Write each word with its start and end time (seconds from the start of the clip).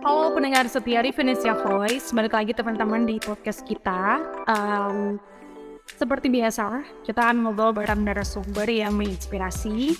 Halo 0.00 0.32
pendengar 0.32 0.64
setia 0.72 1.04
Revenesia 1.04 1.52
Voice, 1.52 2.16
balik 2.16 2.32
lagi 2.32 2.56
teman-teman 2.56 3.04
di 3.04 3.20
podcast 3.20 3.60
kita. 3.68 4.24
Um, 4.48 5.20
seperti 5.84 6.32
biasa, 6.32 6.80
kita 7.04 7.20
akan 7.20 7.44
ngobrol 7.44 7.76
bareng 7.76 8.00
narasumber 8.00 8.64
yang 8.72 8.96
menginspirasi. 8.96 9.92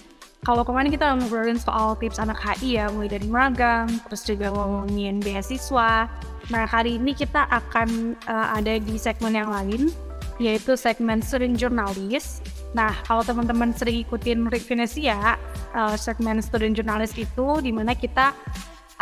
Kalau 0.48 0.64
kemarin 0.64 0.88
kita 0.88 1.12
ngobrolin 1.12 1.60
soal 1.60 1.92
tips 2.00 2.16
anak 2.16 2.40
HI 2.40 2.80
ya, 2.80 2.88
mulai 2.88 3.12
dari 3.12 3.28
magang, 3.28 3.84
terus 4.08 4.24
juga 4.24 4.48
ngomongin 4.48 5.20
beasiswa. 5.20 6.08
Nah, 6.48 6.64
hari 6.64 6.96
ini 6.96 7.12
kita 7.12 7.44
akan 7.52 8.16
uh, 8.24 8.56
ada 8.56 8.80
di 8.80 8.96
segmen 8.96 9.36
yang 9.36 9.52
lain, 9.52 9.92
yaitu 10.40 10.72
segmen 10.72 11.20
Student 11.20 11.60
Journalist. 11.60 12.40
Nah, 12.72 12.96
kalau 13.04 13.20
teman-teman 13.20 13.76
sering 13.76 14.00
ikutin 14.08 14.48
Revenesia, 14.48 15.36
uh, 15.76 16.00
segmen 16.00 16.40
Student 16.40 16.80
Journalist 16.80 17.20
itu 17.20 17.60
di 17.60 17.68
mana 17.68 17.92
kita 17.92 18.32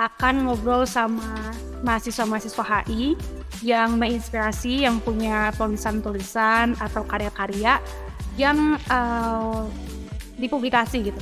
akan 0.01 0.48
ngobrol 0.48 0.89
sama 0.89 1.53
mahasiswa-mahasiswa 1.85 2.65
HI 2.65 3.20
yang 3.61 4.01
menginspirasi, 4.01 4.88
yang 4.88 4.97
punya 5.05 5.52
tulisan-tulisan 5.52 6.73
atau 6.80 7.05
karya-karya 7.05 7.77
yang 8.41 8.80
uh, 8.88 9.69
dipublikasi 10.41 11.12
gitu. 11.12 11.21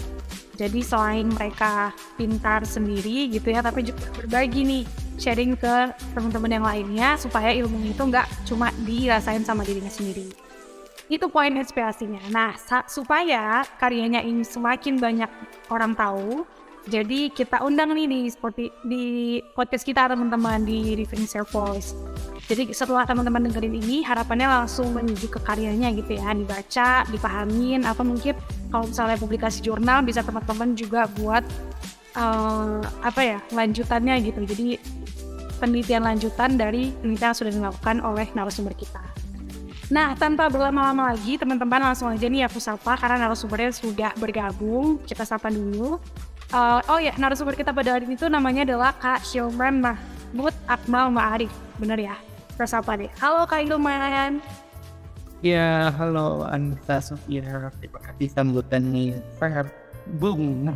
Jadi 0.58 0.82
selain 0.82 1.26
mereka 1.26 1.94
pintar 2.18 2.62
sendiri 2.66 3.30
gitu 3.30 3.50
ya, 3.50 3.62
tapi 3.62 3.86
juga 3.86 4.06
berbagi 4.14 4.62
nih 4.66 4.84
sharing 5.18 5.58
ke 5.58 5.94
teman-teman 6.14 6.50
yang 6.50 6.66
lainnya 6.66 7.08
supaya 7.18 7.50
ilmu 7.54 7.90
itu 7.90 8.02
nggak 8.02 8.26
cuma 8.46 8.70
dirasain 8.86 9.42
sama 9.42 9.66
dirinya 9.66 9.90
sendiri. 9.90 10.30
Itu 11.10 11.30
poin 11.30 11.54
inspirasinya. 11.54 12.20
Nah, 12.30 12.54
supaya 12.86 13.66
karyanya 13.78 14.22
ini 14.22 14.42
semakin 14.46 14.98
banyak 14.98 15.30
orang 15.70 15.94
tahu, 15.94 16.46
jadi 16.88 17.28
kita 17.28 17.60
undang 17.60 17.92
nih 17.92 18.08
di 18.08 18.20
seperti 18.32 18.72
di 18.82 19.04
podcast 19.52 19.84
kita 19.84 20.08
teman-teman 20.08 20.64
di 20.64 20.96
Revenge 20.96 21.44
Voice. 21.52 21.92
Jadi 22.48 22.72
setelah 22.72 23.04
teman-teman 23.04 23.44
dengerin 23.44 23.76
ini 23.76 24.00
harapannya 24.00 24.48
langsung 24.48 24.96
menuju 24.96 25.28
ke 25.28 25.40
karyanya 25.44 25.92
gitu 25.92 26.16
ya, 26.16 26.32
dibaca, 26.32 27.04
dipahamin 27.12 27.84
apa 27.84 28.00
mungkin 28.00 28.32
kalau 28.72 28.88
misalnya 28.88 29.20
publikasi 29.20 29.60
jurnal 29.60 30.00
bisa 30.00 30.24
teman-teman 30.24 30.72
juga 30.72 31.04
buat 31.20 31.44
uh, 32.16 32.80
apa 33.04 33.20
ya 33.20 33.38
lanjutannya 33.52 34.24
gitu. 34.24 34.40
Jadi 34.48 34.80
penelitian 35.60 36.08
lanjutan 36.08 36.56
dari 36.56 36.96
penelitian 37.04 37.30
yang 37.30 37.36
sudah 37.36 37.52
dilakukan 37.52 37.96
oleh 38.00 38.26
narasumber 38.32 38.72
kita. 38.72 39.04
Nah, 39.88 40.12
tanpa 40.20 40.52
berlama-lama 40.52 41.16
lagi, 41.16 41.40
teman-teman 41.40 41.92
langsung 41.92 42.12
aja 42.12 42.28
nih 42.28 42.44
aku 42.44 42.60
sapa 42.60 42.96
karena 43.00 43.24
narasumbernya 43.24 43.72
sudah 43.72 44.12
bergabung. 44.20 45.00
Kita 45.04 45.24
sapa 45.24 45.48
dulu. 45.48 45.96
Uh, 46.48 46.80
oh 46.88 46.96
ya, 46.96 47.12
narasumber 47.20 47.52
kita 47.52 47.76
pada 47.76 48.00
hari 48.00 48.08
itu 48.08 48.24
namanya 48.24 48.64
adalah 48.64 48.96
Kak 48.96 49.20
Hilman 49.20 49.84
Mahmud 49.84 50.56
Akmal 50.64 51.12
Ma'arif. 51.12 51.52
Bener 51.76 52.00
ya? 52.00 52.16
Terus 52.56 52.72
apa 52.72 52.96
deh? 52.96 53.12
Halo 53.20 53.44
Kak 53.44 53.68
Hilman. 53.68 54.40
Ya, 55.44 55.92
halo 56.00 56.48
Anissa 56.48 57.04
Sofia. 57.04 57.68
Terima 57.84 58.00
kasih 58.00 58.32
sambutannya. 58.32 59.20
Saya 59.36 59.68
boom. 60.16 60.72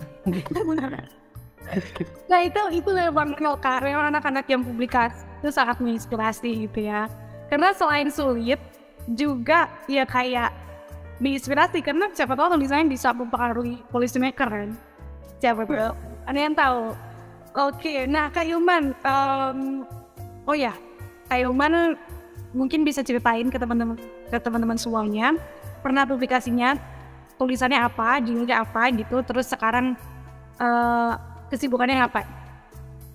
nah 2.28 2.41
itu 2.45 2.62
itu 2.77 2.91
memang 2.93 3.33
Kak, 3.56 3.81
memang 3.81 4.12
anak-anak 4.12 4.45
yang 4.53 4.61
publikasi 4.61 5.25
itu 5.41 5.48
sangat 5.56 5.81
menginspirasi 5.81 6.69
gitu 6.69 6.84
ya. 6.84 7.09
Karena 7.48 7.73
selain 7.73 8.12
sulit, 8.12 8.61
juga 9.09 9.73
ya 9.89 10.05
kayak 10.05 10.53
menginspirasi 11.17 11.81
karena 11.81 12.12
siapa 12.12 12.37
tahu 12.37 12.61
tulisannya 12.61 12.93
bisa 12.93 13.17
mempengaruhi 13.17 13.81
policy 13.89 14.20
maker 14.20 14.53
kan 14.53 14.70
Siapa 15.43 15.67
bro? 15.67 15.91
Ada 16.31 16.39
yang 16.39 16.55
tahu? 16.55 16.95
Oke, 17.59 17.83
okay. 17.83 17.98
nah 18.07 18.31
Kak 18.31 18.47
Yuman, 18.47 18.95
um, 19.03 19.83
oh 20.47 20.55
ya, 20.55 20.71
Kak 21.27 21.43
Yuman 21.43 21.99
mungkin 22.55 22.87
bisa 22.87 23.03
ceritain 23.03 23.51
ke 23.51 23.59
teman-teman 23.59 23.99
ke 24.31 24.39
teman-teman 24.39 24.79
semuanya 24.79 25.34
pernah 25.83 26.07
publikasinya 26.07 26.78
tulisannya 27.43 27.75
apa, 27.75 28.22
judulnya 28.22 28.62
apa 28.62 28.94
gitu, 28.94 29.19
terus 29.27 29.50
sekarang 29.50 29.99
uh, 30.62 31.19
kesibukannya 31.50 32.06
apa? 32.06 32.22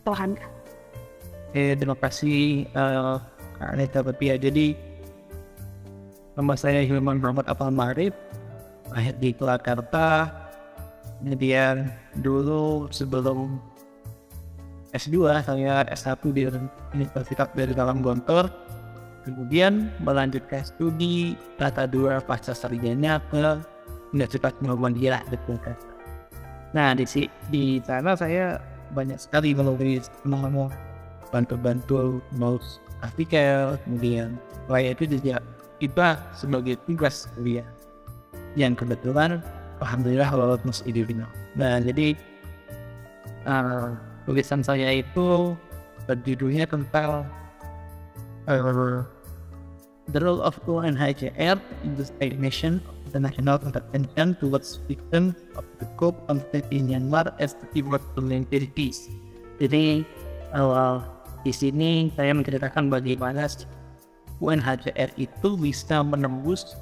Tuhan. 0.04 0.36
Eh, 1.56 1.80
terima 1.80 1.96
kasih 1.96 2.68
uh, 2.76 3.24
Kak 3.56 3.72
Anita 3.72 4.04
Pepia. 4.04 4.36
Jadi 4.36 4.76
nama 6.36 6.60
saya 6.60 6.84
Hilman 6.84 7.24
Muhammad 7.24 7.48
Apal 7.48 7.72
Marif, 7.72 8.12
lahir 8.92 9.16
di 9.16 9.32
Purwakarta, 9.32 10.28
kemudian 11.22 11.90
dulu 12.22 12.88
sebelum 12.94 13.58
S2 14.96 15.44
saya 15.44 15.84
S1 15.92 16.22
di 16.32 16.48
Universitas 16.96 17.50
dari 17.54 17.74
Dalam 17.76 18.00
Gontor 18.00 18.50
kemudian 19.28 19.92
melanjutkan 20.00 20.64
studi 20.64 21.36
rata 21.60 21.84
dua 21.84 22.24
pasca 22.24 22.56
sarjana 22.56 23.20
ke 23.28 23.60
Universitas 24.16 24.56
Muhammadiyah 24.64 25.20
di 25.28 25.36
Jakarta. 25.36 25.76
Nah 26.72 26.96
di, 26.96 27.04
di 27.52 27.64
sana 27.84 28.16
saya 28.16 28.56
banyak 28.96 29.20
sekali 29.20 29.52
menulis 29.52 30.08
nama 30.24 30.72
bantu-bantu 31.28 32.24
nulis 32.40 32.80
artikel 33.04 33.76
kemudian 33.84 34.40
saya 34.72 34.96
itu 34.96 35.04
juga 35.12 35.44
itu 35.84 36.02
sebagai 36.34 36.80
tugas 36.88 37.28
kuliah 37.36 37.68
yang 38.58 38.74
kebetulan 38.74 39.44
alhamdulillah 39.82 40.30
lolos 40.34 40.62
Mas 40.66 40.80
Idrina. 40.86 41.30
Nah 41.58 41.82
jadi 41.82 42.18
uh, 43.46 43.96
tulisan 44.28 44.62
saya 44.62 45.02
itu 45.02 45.56
berjudulnya 46.08 46.68
tentang 46.68 47.28
uh, 48.48 49.04
the 50.12 50.20
role 50.24 50.40
of 50.40 50.56
UNHCR 50.64 51.60
in 51.84 51.92
the 52.00 52.06
stagnation 52.08 52.80
of 52.88 53.12
the 53.12 53.20
national 53.20 53.60
attention 53.76 54.36
towards 54.40 54.80
victims 54.88 55.36
of 55.60 55.68
the 55.80 55.88
coup 56.00 56.16
conflict 56.28 56.72
in 56.72 56.88
Myanmar 56.88 57.36
as 57.44 57.56
the 57.60 57.68
keyword 57.76 58.04
to 58.16 58.24
maintain 58.24 58.72
peace. 58.72 59.12
Jadi 59.60 60.08
uh, 60.56 61.04
di 61.44 61.52
sini 61.52 62.12
saya 62.16 62.32
menceritakan 62.32 62.88
bagaimana 62.88 63.48
UNHCR 64.38 65.18
itu 65.18 65.50
bisa 65.58 66.06
menembus 66.06 66.78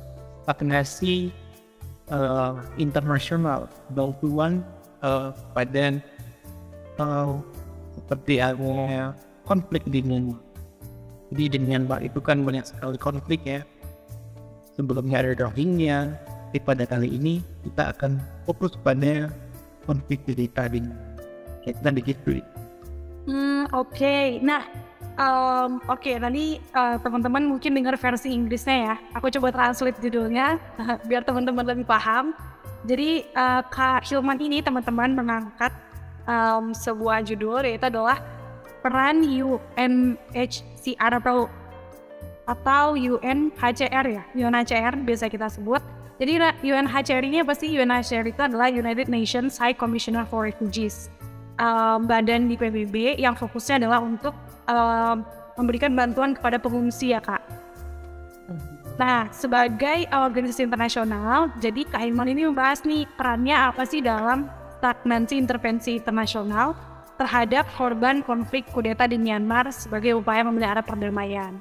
stagnasi 0.46 1.34
uh, 2.12 2.60
internasional 2.78 3.70
bantuan 3.94 4.62
uh, 5.02 5.34
pada 5.54 6.02
uh, 7.00 7.40
seperti 7.96 8.44
adanya 8.44 9.16
konflik 9.48 9.86
di 9.88 10.04
Myanmar. 10.04 10.42
Jadi 11.34 11.58
di 11.58 11.60
Myanmar 11.62 12.00
itu 12.06 12.20
kan 12.22 12.44
banyak 12.46 12.66
sekali 12.66 12.98
konflik 13.00 13.42
ya. 13.46 13.62
Sebelumnya 14.76 15.24
ada 15.24 15.48
Rohingya, 15.48 16.12
tapi 16.56 16.64
pada 16.64 16.88
kali 16.88 17.12
ini 17.12 17.44
kita 17.68 17.92
akan 17.92 18.16
fokus 18.48 18.80
pada 18.80 19.28
konflik 19.84 20.24
di 20.24 20.48
tadi. 20.48 20.80
Kita 21.68 21.92
begitu. 21.92 22.40
Hmm, 23.28 23.68
oke. 23.76 23.92
Okay. 23.92 24.40
Nah, 24.40 24.64
Um, 25.16 25.80
Oke, 25.88 26.12
okay, 26.12 26.16
tadi 26.20 26.60
uh, 26.76 27.00
teman-teman 27.00 27.48
mungkin 27.48 27.72
dengar 27.72 27.96
versi 27.96 28.36
Inggrisnya 28.36 28.78
ya. 28.92 28.96
Aku 29.16 29.32
coba 29.32 29.56
translate 29.56 29.96
judulnya 30.04 30.60
biar 31.10 31.24
teman-teman 31.24 31.64
lebih 31.64 31.88
paham. 31.88 32.36
Jadi 32.84 33.24
uh, 33.32 33.64
Kak 33.72 34.04
Hilman 34.06 34.38
ini 34.44 34.60
teman-teman 34.60 35.16
mengangkat 35.16 35.72
um, 36.28 36.76
sebuah 36.76 37.24
judul 37.24 37.64
yaitu 37.64 37.88
adalah 37.88 38.20
peran 38.84 39.24
UNHCR 39.26 41.12
atau 41.24 41.50
atau 42.46 42.94
UNHCR 42.94 44.06
ya, 44.06 44.24
UNHCR 44.38 45.02
biasa 45.02 45.32
kita 45.34 45.50
sebut. 45.50 45.82
Jadi 46.22 46.38
UNHCR 46.62 47.24
ini 47.26 47.42
apa 47.42 47.58
sih? 47.58 47.74
UNHCR 47.74 48.30
itu 48.30 48.40
adalah 48.40 48.70
United 48.70 49.10
Nations 49.10 49.58
High 49.58 49.74
Commissioner 49.76 50.24
for 50.30 50.46
Refugees. 50.46 51.10
Um, 51.56 52.06
badan 52.06 52.52
di 52.52 52.60
PBB 52.60 53.16
yang 53.16 53.34
fokusnya 53.34 53.82
adalah 53.82 54.04
untuk 54.04 54.36
uh, 54.70 55.16
memberikan 55.56 55.96
bantuan 55.96 56.36
kepada 56.36 56.60
pengungsi 56.60 57.16
ya 57.16 57.24
kak. 57.24 57.42
Nah, 58.96 59.28
sebagai 59.36 60.08
organisasi 60.08 60.72
internasional, 60.72 61.52
jadi 61.60 61.84
Kak 61.84 62.00
Iman 62.00 62.32
ini 62.32 62.48
membahas 62.48 62.80
nih 62.88 63.04
perannya 63.20 63.52
apa 63.52 63.84
sih 63.84 64.00
dalam 64.00 64.48
stagnansi 64.80 65.36
intervensi 65.36 66.00
internasional 66.00 66.72
terhadap 67.20 67.68
korban 67.76 68.24
konflik 68.24 68.64
kudeta 68.72 69.04
di 69.04 69.20
Myanmar 69.20 69.68
sebagai 69.76 70.16
upaya 70.16 70.48
memelihara 70.48 70.80
perdamaian. 70.80 71.60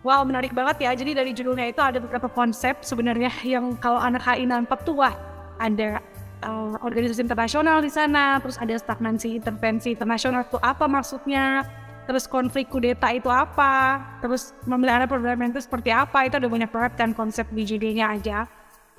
Wow, 0.00 0.24
menarik 0.24 0.52
banget 0.56 0.84
ya. 0.84 0.92
Jadi 0.96 1.12
dari 1.12 1.32
judulnya 1.32 1.68
itu 1.68 1.80
ada 1.80 2.00
beberapa 2.00 2.28
konsep 2.28 2.80
sebenarnya 2.84 3.32
yang 3.44 3.76
kalau 3.80 4.00
anak 4.00 4.24
HI 4.24 4.44
nampak 4.48 4.84
tuh 4.84 5.00
wah, 5.00 5.12
ada 5.60 6.00
uh, 6.44 6.76
organisasi 6.80 7.24
internasional 7.24 7.84
di 7.84 7.92
sana, 7.92 8.40
terus 8.40 8.56
ada 8.56 8.72
stagnansi 8.76 9.36
intervensi 9.36 9.92
internasional 9.92 10.48
itu 10.48 10.56
apa 10.60 10.88
maksudnya, 10.88 11.68
terus 12.04 12.24
konflik 12.28 12.68
kudeta 12.70 13.10
itu 13.12 13.28
apa, 13.28 14.00
terus 14.20 14.56
memelihara 14.68 15.08
perdamaian 15.08 15.52
itu 15.52 15.62
seperti 15.62 15.90
apa, 15.92 16.28
itu 16.28 16.36
ada 16.36 16.48
banyak 16.48 16.70
banget 16.70 16.92
dan 16.96 17.10
konsep 17.12 17.48
di 17.52 17.64
nya 17.96 18.16
aja. 18.16 18.48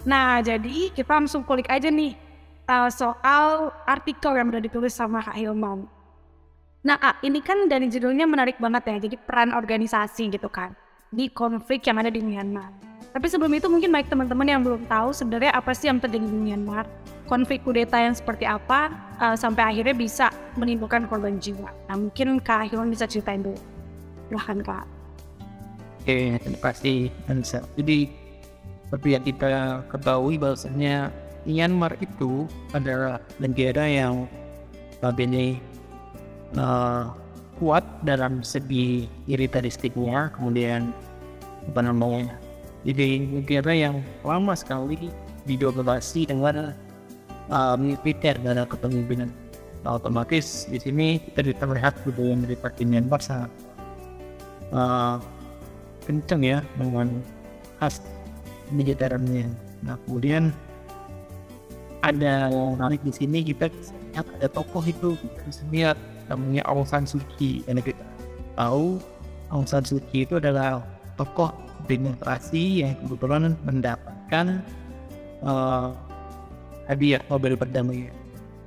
Nah, 0.03 0.41
jadi 0.41 0.89
kita 0.93 1.21
langsung 1.21 1.45
kulik 1.45 1.69
aja 1.69 1.89
nih 1.93 2.17
uh, 2.65 2.89
soal 2.89 3.75
artikel 3.85 4.33
yang 4.33 4.49
udah 4.49 4.63
ditulis 4.63 4.93
sama 4.95 5.21
Kak 5.21 5.37
Hilman. 5.37 5.85
Nah 6.81 6.97
kak, 6.97 7.21
ini 7.21 7.45
kan 7.45 7.69
dari 7.69 7.85
judulnya 7.93 8.25
menarik 8.25 8.57
banget 8.57 8.89
ya, 8.89 8.97
jadi 9.05 9.15
peran 9.21 9.53
organisasi 9.53 10.33
gitu 10.33 10.49
kan 10.49 10.73
di 11.13 11.29
konflik 11.29 11.85
yang 11.85 12.01
ada 12.01 12.09
di 12.09 12.25
Myanmar. 12.25 12.73
Tapi 13.13 13.27
sebelum 13.29 13.53
itu 13.53 13.69
mungkin 13.69 13.93
baik 13.93 14.09
teman-teman 14.09 14.47
yang 14.49 14.61
belum 14.65 14.89
tahu 14.89 15.13
sebenarnya 15.13 15.53
apa 15.53 15.77
sih 15.77 15.93
yang 15.93 16.01
terjadi 16.01 16.25
di 16.25 16.39
Myanmar, 16.41 16.89
konflik 17.31 17.63
kudeta 17.63 17.95
yang 17.95 18.11
seperti 18.11 18.43
apa 18.43 18.91
uh, 19.23 19.39
sampai 19.39 19.71
akhirnya 19.71 19.95
bisa 19.95 20.27
menimbulkan 20.59 21.07
korban 21.07 21.39
jiwa. 21.39 21.71
Nah 21.87 21.95
mungkin 21.95 22.43
Kak 22.43 22.67
Hilman 22.67 22.91
bisa 22.91 23.07
ceritain 23.07 23.39
dulu. 23.39 23.55
Silahkan 24.27 24.59
Kak. 24.59 24.85
Oke, 26.03 26.35
terima 26.43 26.59
kasih. 26.59 27.07
Jadi 27.79 28.11
seperti 28.83 29.07
yang 29.15 29.23
kita 29.23 29.49
ketahui 29.87 30.35
bahwasanya 30.35 31.07
Myanmar 31.47 31.95
itu 32.03 32.45
adalah 32.75 33.23
negara 33.39 33.87
yang 33.87 34.27
notabene 35.01 35.57
uh, 36.59 37.09
kuat 37.57 37.81
dalam 38.05 38.45
segi 38.45 39.09
militeristiknya, 39.25 40.29
kemudian 40.37 40.93
apa 41.69 41.81
namanya, 41.81 42.37
jadi 42.85 43.25
negara 43.25 43.73
yang 43.73 43.95
lama 44.25 44.53
sekali 44.53 45.09
didominasi 45.45 46.29
dengan 46.29 46.73
uh, 47.49 47.75
militer 47.79 48.37
dan 48.41 48.61
kepemimpinan. 48.67 49.29
Nah, 49.81 49.97
otomatis 49.97 50.69
di 50.69 50.77
sini 50.77 51.17
kita 51.17 51.65
melihat 51.65 51.97
budaya 52.05 52.37
militer 52.37 52.69
di 52.77 52.85
Myanmar 52.85 53.17
sangat 53.17 53.49
uh, 54.69 55.17
kencang 56.05 56.41
ya 56.45 56.59
dengan 56.77 57.09
khas 57.81 57.97
militernya. 58.69 59.49
Nah, 59.81 59.97
kemudian 60.05 60.53
ada 62.05 62.49
yang 62.49 62.77
menarik 62.77 63.01
di 63.01 63.13
sini 63.13 63.41
kita 63.45 63.69
lihat 64.13 64.25
ada 64.37 64.47
tokoh 64.49 64.81
itu 64.85 65.17
kita 65.17 65.41
bisa 65.49 65.63
lihat 65.69 65.97
namanya 66.29 66.61
Aung 66.69 66.85
San 66.85 67.05
Suu 67.05 67.21
Kyi 67.37 67.61
yang 67.65 67.81
kita 67.81 68.01
tahu 68.57 68.97
Aung 69.53 69.65
San 69.69 69.85
Suu 69.85 70.01
Kyi 70.09 70.25
itu 70.25 70.37
adalah 70.37 70.81
tokoh 71.17 71.53
demokrasi 71.85 72.85
yang 72.85 72.97
kebetulan 73.05 73.53
mendapatkan 73.65 74.61
uh, 75.45 75.93
hadiah 76.91 77.23
Nobel 77.31 77.55
perdamaian 77.55 78.11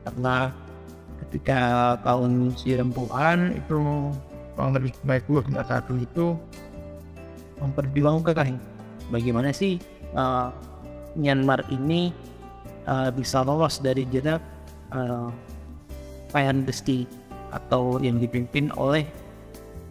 karena 0.09 0.49
ketika 1.29 1.61
tahun 2.01 2.57
90-an 2.57 3.39
itu 3.53 3.77
kurang 4.57 4.73
lebih 4.73 4.97
baik 5.05 5.29
satu 5.69 5.93
itu 6.01 6.41
memperjuangkan. 7.61 8.57
Bagaimana 9.13 9.53
sih 9.53 9.77
uh, 10.17 10.49
Myanmar 11.15 11.61
ini 11.69 12.11
uh, 12.89 13.13
bisa 13.13 13.45
lolos 13.45 13.85
dari 13.85 14.09
jenak 14.09 14.41
uh, 14.97 15.29
besti 16.65 17.07
atau 17.55 18.03
yang 18.03 18.19
dipimpin 18.19 18.73
oleh 18.75 19.07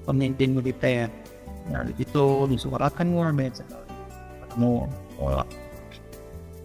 pemimpin 0.03 0.57
militer. 0.57 1.07
Nah, 1.71 1.87
itu 1.95 2.43
disuarakan 2.51 3.15
luar 3.15 3.31
biasa 3.31 3.63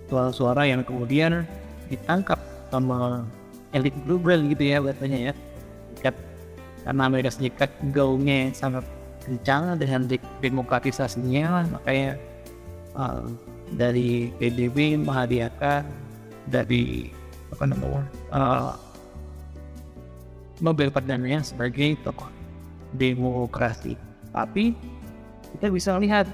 suara-suara 0.09 0.65
yang 0.67 0.83
kemudian 0.83 1.45
ditangkap 1.89 2.41
sama 2.69 3.25
elit 3.73 3.93
global 4.05 4.41
gitu 4.49 4.65
ya 4.65 4.79
bahasanya 4.81 5.33
ya. 5.33 5.35
Karena 6.85 7.03
Amerika 7.05 7.29
Serikat 7.35 7.69
gaungnya 7.93 8.49
sangat 8.57 8.87
kencang 9.29 9.77
dengan 9.77 10.09
demokratisasinya 10.41 11.69
makanya 11.69 12.17
uh, 12.97 13.29
dari 13.77 14.33
PBB 14.41 15.05
menghadiahkan 15.05 15.85
dari 16.49 17.13
apa 17.53 17.65
namanya 17.69 18.05
uh, 18.33 18.73
Nobel 20.65 20.91
perdamaian 20.91 21.45
sebagai 21.45 21.95
tokoh 22.03 22.27
demokrasi. 22.97 23.95
Tapi 24.33 24.75
kita 25.55 25.69
bisa 25.71 25.95
lihat 26.01 26.27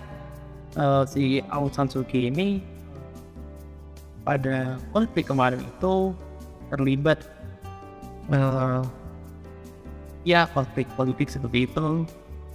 uh, 0.79 1.05
si 1.05 1.43
Aung 1.51 1.69
San 1.75 1.91
Suu 1.91 2.07
Kyi 2.07 2.31
ini 2.31 2.63
pada 4.25 4.81
konflik 4.91 5.29
kemarin 5.29 5.61
itu 5.61 6.17
terlibat 6.73 7.21
uh, 8.33 8.81
ya 10.25 10.49
konflik 10.51 10.89
politik 10.97 11.29
seperti 11.29 11.69
itu. 11.69 12.09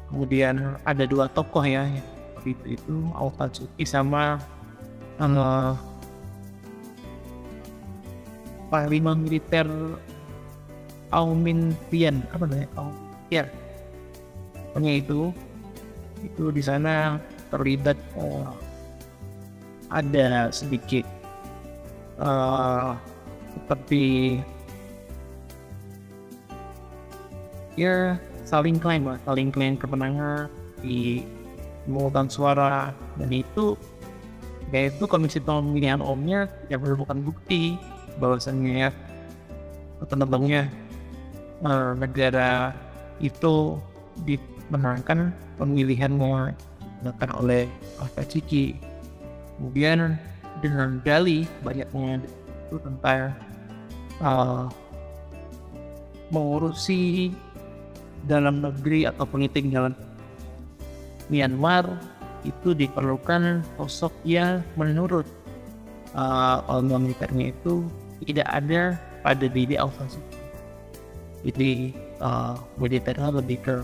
Kemudian 0.09 0.81
ada 0.89 1.05
dua 1.05 1.29
tokoh 1.29 1.61
ya 1.61 1.85
itu, 2.41 2.57
itu 2.65 2.93
Aung 3.13 3.33
San 3.37 3.53
sama 3.85 4.41
uh, 5.21 5.77
panglima 8.73 9.13
militer 9.13 9.69
Aung 11.13 11.45
Min 11.45 11.77
Pian 11.93 12.25
apa 12.33 12.49
namanya? 12.49 12.69
Aung 12.73 12.97
ya 13.29 13.45
pokoknya 14.73 14.93
itu 14.97 15.29
itu 16.25 16.49
di 16.49 16.61
sana 16.65 17.21
terlibat 17.53 17.97
uh, 18.17 18.49
ada 19.93 20.49
sedikit 20.49 21.05
uh, 22.19 22.95
ya 27.79 28.19
saling 28.43 28.81
klaim 28.81 29.07
lah 29.07 29.17
saling 29.23 29.49
klaim 29.53 29.79
kemenangan 29.79 30.51
di 30.83 31.23
pemungutan 31.85 32.27
suara 32.27 32.91
dan 33.15 33.29
itu 33.31 33.79
yaitu 34.69 35.09
komisi 35.09 35.41
pemilihan 35.41 36.03
omnya 36.03 36.45
yang 36.69 36.85
merupakan 36.85 37.17
bukti 37.17 37.79
bahwasannya 38.21 38.93
penebangnya 40.05 40.69
uh, 41.65 41.97
negara 41.97 42.75
itu 43.19 43.79
dimenangkan 44.27 45.33
pemilihannya 45.57 46.53
dilakukan 47.01 47.31
oleh 47.39 47.63
Alfa 47.97 48.23
Ciki 48.27 48.75
kemudian 49.57 50.19
dengan 50.59 50.99
dalih 51.03 51.47
banyaknya 51.63 52.23
itu 52.69 52.75
tentang 52.83 53.33
uh, 54.21 54.67
mengurusi 56.29 57.33
dalam 58.27 58.61
negeri 58.61 59.07
atau 59.07 59.25
politik 59.25 59.65
dalam 59.71 59.95
Myanmar 61.29 61.85
itu 62.47 62.73
diperlukan 62.73 63.61
sosok 63.77 64.13
yang 64.25 64.63
menurut 64.79 65.27
uh, 66.15 66.63
orang 66.67 67.09
militernya 67.09 67.51
itu 67.53 67.85
tidak 68.25 68.47
ada 68.49 68.97
pada 69.21 69.45
diri 69.45 69.75
Alfa 69.75 70.07
jadi 71.43 71.95
uh, 72.19 72.55
lebih 72.79 73.59
ke 73.63 73.75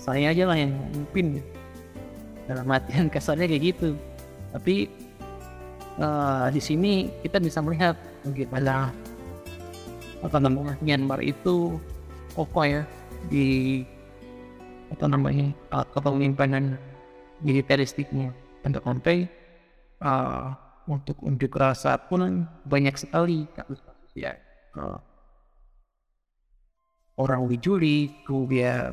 saya 0.00 0.32
aja 0.32 0.48
lah 0.48 0.56
yang 0.56 0.72
mimpin 0.90 1.44
dalam 2.48 2.66
artian 2.66 3.06
kasarnya 3.14 3.46
kayak 3.46 3.76
gitu 3.76 3.94
tapi 4.50 4.90
uh, 6.00 6.50
di 6.50 6.60
sini 6.62 7.08
kita 7.22 7.38
bisa 7.38 7.62
melihat 7.62 7.94
bagaimana 8.26 8.90
apa 10.20 10.36
namanya 10.36 10.76
Myanmar 10.84 11.20
itu 11.24 11.80
kokoh 12.36 12.66
ya 12.66 12.82
di 13.32 13.80
apa 14.90 15.06
namanya 15.06 15.54
uh, 15.72 15.86
kepemimpinan 15.94 16.76
militeristiknya. 17.40 18.34
Untuk 18.60 18.84
sampai 18.84 19.24
uh, 20.04 20.52
untuk 20.84 21.16
unjuk 21.24 21.56
rasa 21.56 21.96
pun 21.96 22.44
banyak 22.68 22.92
sekali 22.98 23.48
kasus-kasus 23.56 24.12
ya 24.12 24.36
uh, 24.76 25.00
orang 27.16 27.48
dicuri 27.48 28.10
kemudian 28.28 28.92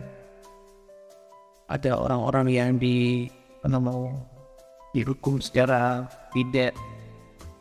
ada 1.68 1.92
orang-orang 2.00 2.48
yang 2.48 2.70
di 2.80 3.28
apa 3.60 3.68
namanya 3.68 4.37
dihukum 4.98 5.38
secara 5.38 6.10
tidak 6.34 6.74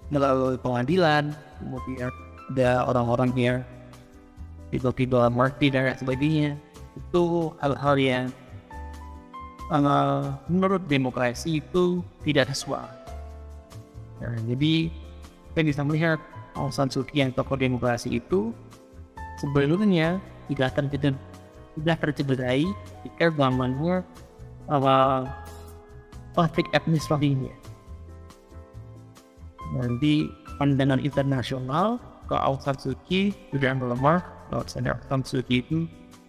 melalui 0.08 0.56
pengadilan 0.56 1.34
kemudian 1.60 2.08
ada 2.52 2.86
orang-orang 2.86 3.30
yang 3.36 3.58
tiba-tiba 4.70 5.28
mati 5.30 5.70
dan 5.70 5.94
sebagainya. 5.98 6.54
Itu 6.96 7.52
hal-hal 7.60 7.94
yang 8.00 8.24
uh, 9.70 10.32
menurut 10.48 10.84
demokrasi 10.86 11.60
itu 11.60 12.00
tidak 12.24 12.50
sesuai. 12.54 12.86
Ya, 14.22 14.32
jadi 14.48 14.88
kita 15.52 15.60
bisa 15.60 15.80
melihat 15.84 16.18
Aung 16.56 16.72
San 16.72 16.88
Suu 16.88 17.04
Kyi 17.04 17.28
yang 17.28 17.32
tokoh 17.36 17.60
demokrasi 17.60 18.16
itu 18.16 18.56
sebelumnya 19.36 20.16
tidak 20.48 20.72
tercederai, 20.72 21.20
tidak 21.76 21.96
tercederai 22.00 22.64
jika 23.04 23.28
zamannya 23.36 24.00
uh, 24.72 25.28
konflik 26.36 26.68
etnis 26.76 27.08
Rohingya. 27.08 27.52
Nanti 29.74 30.28
pandangan 30.60 31.02
internasional 31.02 31.98
ke 32.28 32.36
Aung 32.36 32.60
San 32.62 32.76
Suu 32.78 32.94
Kyi 33.08 33.34
sudah 33.50 33.74
melemah 33.74 34.20
bahwa 34.52 34.62
Aung 34.62 34.70
San 35.08 35.22
Suu 35.24 35.42
Kyi 35.42 35.64
itu 35.64 35.78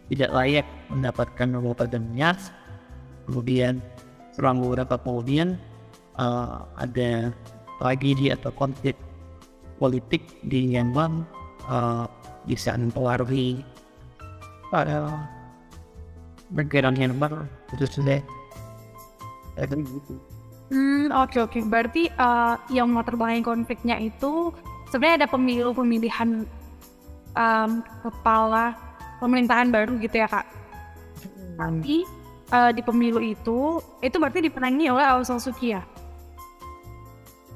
tidak 0.08 0.32
layak 0.32 0.68
mendapatkan 0.88 1.48
Nobel 1.52 1.76
perdamaian. 1.76 2.34
Kemudian 3.28 3.84
selang 4.32 4.64
beberapa 4.64 4.96
kemudian 4.96 5.60
uh, 6.16 6.64
ada 6.80 7.36
tragedi 7.84 8.32
atau 8.32 8.50
konflik 8.56 8.96
politik 9.78 10.24
di 10.48 10.72
Myanmar 10.72 11.28
uh, 11.68 12.08
bisa 12.48 12.74
mempengaruhi 12.80 13.62
pada 14.72 15.28
bergerak 16.56 16.96
yang 16.96 17.16
baru 17.20 17.44
itu 17.76 17.86
sudah 18.00 18.24
itu 19.66 19.76
gitu 19.82 20.16
Hmm, 20.68 21.16
oke 21.16 21.48
oke. 21.48 21.60
Berarti 21.64 22.12
eh, 22.12 22.56
yang 22.76 22.92
belakang 22.92 23.40
konfliknya 23.40 23.96
itu 24.04 24.52
sebenarnya 24.92 25.24
ada 25.24 25.30
pemilu 25.32 25.72
pemilihan 25.72 26.44
em, 27.32 27.72
kepala 28.04 28.76
pemerintahan 29.24 29.72
baru 29.72 29.96
gitu 30.04 30.20
ya 30.20 30.28
kak. 30.28 30.44
Tapi 31.56 32.04
eh, 32.52 32.72
di 32.76 32.82
pemilu 32.84 33.20
itu 33.24 33.80
itu 34.04 34.16
berarti 34.20 34.44
dipenangi 34.44 34.92
oleh 34.92 35.06
Aung 35.08 35.24
San 35.24 35.40
Suu 35.40 35.56
Kyi 35.56 35.80
ya. 35.80 35.84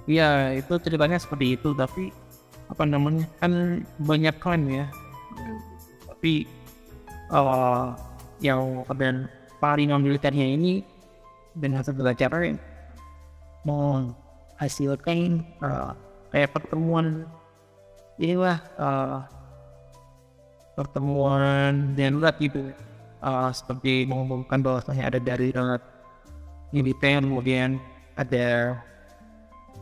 ya 0.10 0.58
itu 0.58 0.74
ceritanya 0.82 1.22
seperti 1.22 1.56
itu 1.56 1.78
tapi 1.78 2.10
apa 2.68 2.84
namanya 2.90 3.30
kan 3.38 3.86
banyak 4.02 4.34
klaim 4.42 4.66
ya 4.66 4.90
tapi 6.10 6.50
eh 7.32 7.88
yang 8.42 8.82
kemudian 8.90 9.30
paling 9.62 9.94
militernya 10.02 10.58
ini 10.58 10.82
dan 11.58 11.72
hasil 11.76 11.94
belajar 11.96 12.32
menghasilkan 13.68 15.44
eh, 15.44 15.92
kayak 16.32 16.52
pertemuan 16.56 17.28
inilah 18.20 18.60
eh, 18.80 19.20
pertemuan 20.76 21.94
darurat 21.98 22.36
gitu 22.40 22.72
Eh, 23.22 23.50
seperti 23.54 24.10
mengumumkan 24.10 24.66
bahwasanya 24.66 25.14
ada 25.14 25.20
dari 25.22 25.54
militer 26.74 27.22
kemudian 27.22 27.78
ada 28.18 28.82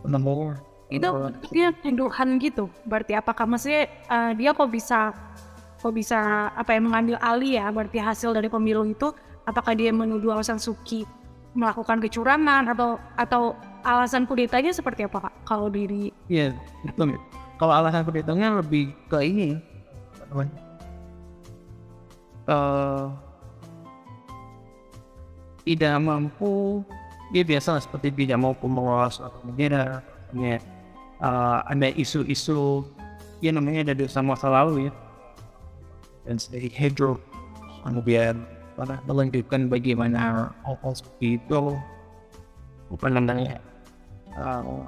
penemu 0.04 0.60
Itu 0.92 1.32
dia 1.48 1.72
tuduhan 1.80 2.36
gitu. 2.44 2.68
Berarti 2.84 3.16
apakah 3.16 3.48
maksudnya 3.48 3.88
eh, 3.88 4.32
dia 4.36 4.52
kok 4.52 4.68
bisa 4.68 5.16
kok 5.80 5.96
bisa 5.96 6.52
apa 6.52 6.76
ya 6.76 6.84
mengambil 6.84 7.16
alih 7.24 7.64
ya 7.64 7.72
berarti 7.72 8.04
hasil 8.04 8.36
dari 8.36 8.52
pemilu 8.52 8.84
itu? 8.92 9.16
Apakah 9.48 9.72
dia 9.72 9.96
menuduh 9.96 10.36
Aung 10.36 10.44
San 10.44 10.60
Suu 10.60 10.76
Kyi 10.84 11.08
melakukan 11.58 11.98
kecurangan 11.98 12.70
atau 12.70 13.02
atau 13.18 13.44
alasan 13.82 14.30
kudetanya 14.30 14.70
seperti 14.70 15.08
apa 15.10 15.30
kak 15.30 15.34
kalau 15.48 15.72
diri 15.72 16.14
Iya, 16.30 16.54
betul. 16.86 17.18
Kalau 17.60 17.74
alasan 17.76 18.06
perhitungnya 18.06 18.62
lebih 18.62 18.94
ke 19.12 19.20
ini? 19.24 19.60
Eh, 22.50 23.06
tidak 25.70 25.94
mampu, 26.02 26.82
dia 27.30 27.44
biasa 27.46 27.78
seperti 27.78 28.10
tidak 28.10 28.42
mampu 28.42 28.66
mengelola 28.66 29.10
suatu 29.14 29.38
negara, 29.46 30.02
misalnya 30.34 30.58
eh, 31.22 31.60
ada 31.66 31.88
isu-isu, 31.94 32.88
ya 33.44 33.54
namanya 33.54 33.92
ada 33.92 33.94
dosa 34.02 34.26
masa 34.26 34.50
lalu 34.50 34.90
ya, 34.90 34.94
dan 36.26 36.42
sedikit 36.42 36.74
hidro, 36.74 37.14
kemudian 37.86 38.42
pada 38.80 39.04
melanjutkan 39.04 39.68
bagaimana 39.68 40.56
seperti 40.96 41.36
itu, 41.36 41.76
apa 42.96 43.08
namanya, 43.12 43.60
eh, 44.32 44.84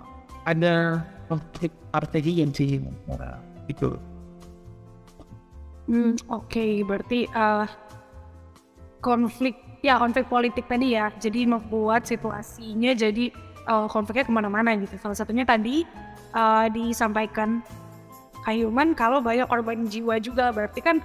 ada 0.48 1.04
konflik 1.28 1.76
strategi 1.92 2.32
yang 2.40 2.52
sih 2.56 2.80
uh, 3.12 3.36
itu 3.68 4.00
Hmm, 5.92 6.16
oke, 6.32 6.88
berarti 6.88 7.28
eh, 7.28 7.68
konflik 9.04 9.60
ya 9.84 10.00
konflik 10.00 10.30
politik 10.32 10.70
tadi 10.70 10.96
ya, 10.96 11.12
jadi 11.20 11.44
membuat 11.44 12.08
situasinya 12.08 12.96
jadi 12.96 13.28
eh, 13.68 13.88
konfliknya 13.92 14.24
ke 14.24 14.32
mana-mana 14.32 14.78
gitu. 14.80 14.96
Salah 15.02 15.18
satunya 15.20 15.44
tadi 15.44 15.84
eh, 16.32 16.68
disampaikan 16.72 17.60
Kayuman 18.42 18.98
kalau 18.98 19.22
banyak 19.22 19.46
korban 19.46 19.86
jiwa 19.86 20.18
juga, 20.18 20.50
berarti 20.50 20.82
kan 20.82 20.98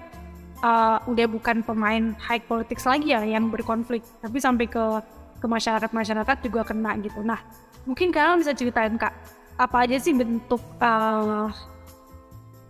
eh, 0.66 0.98
udah 1.06 1.26
bukan 1.30 1.62
pemain 1.62 2.18
high 2.18 2.42
politics 2.42 2.82
lagi 2.82 3.14
ya 3.14 3.22
yang 3.22 3.48
berkonflik, 3.54 4.02
tapi 4.18 4.42
sampai 4.42 4.66
ke 4.66 4.84
ke 5.36 5.46
masyarakat 5.46 5.90
masyarakat 5.92 6.36
juga 6.42 6.66
kena 6.66 6.98
gitu. 6.98 7.22
Nah, 7.22 7.38
mungkin 7.86 8.10
kalian 8.10 8.42
bisa 8.42 8.56
ceritain 8.56 8.98
kak, 8.98 9.14
apa 9.56 9.86
aja 9.86 9.96
sih 10.02 10.10
bentuk 10.10 10.60
eh, 10.82 11.48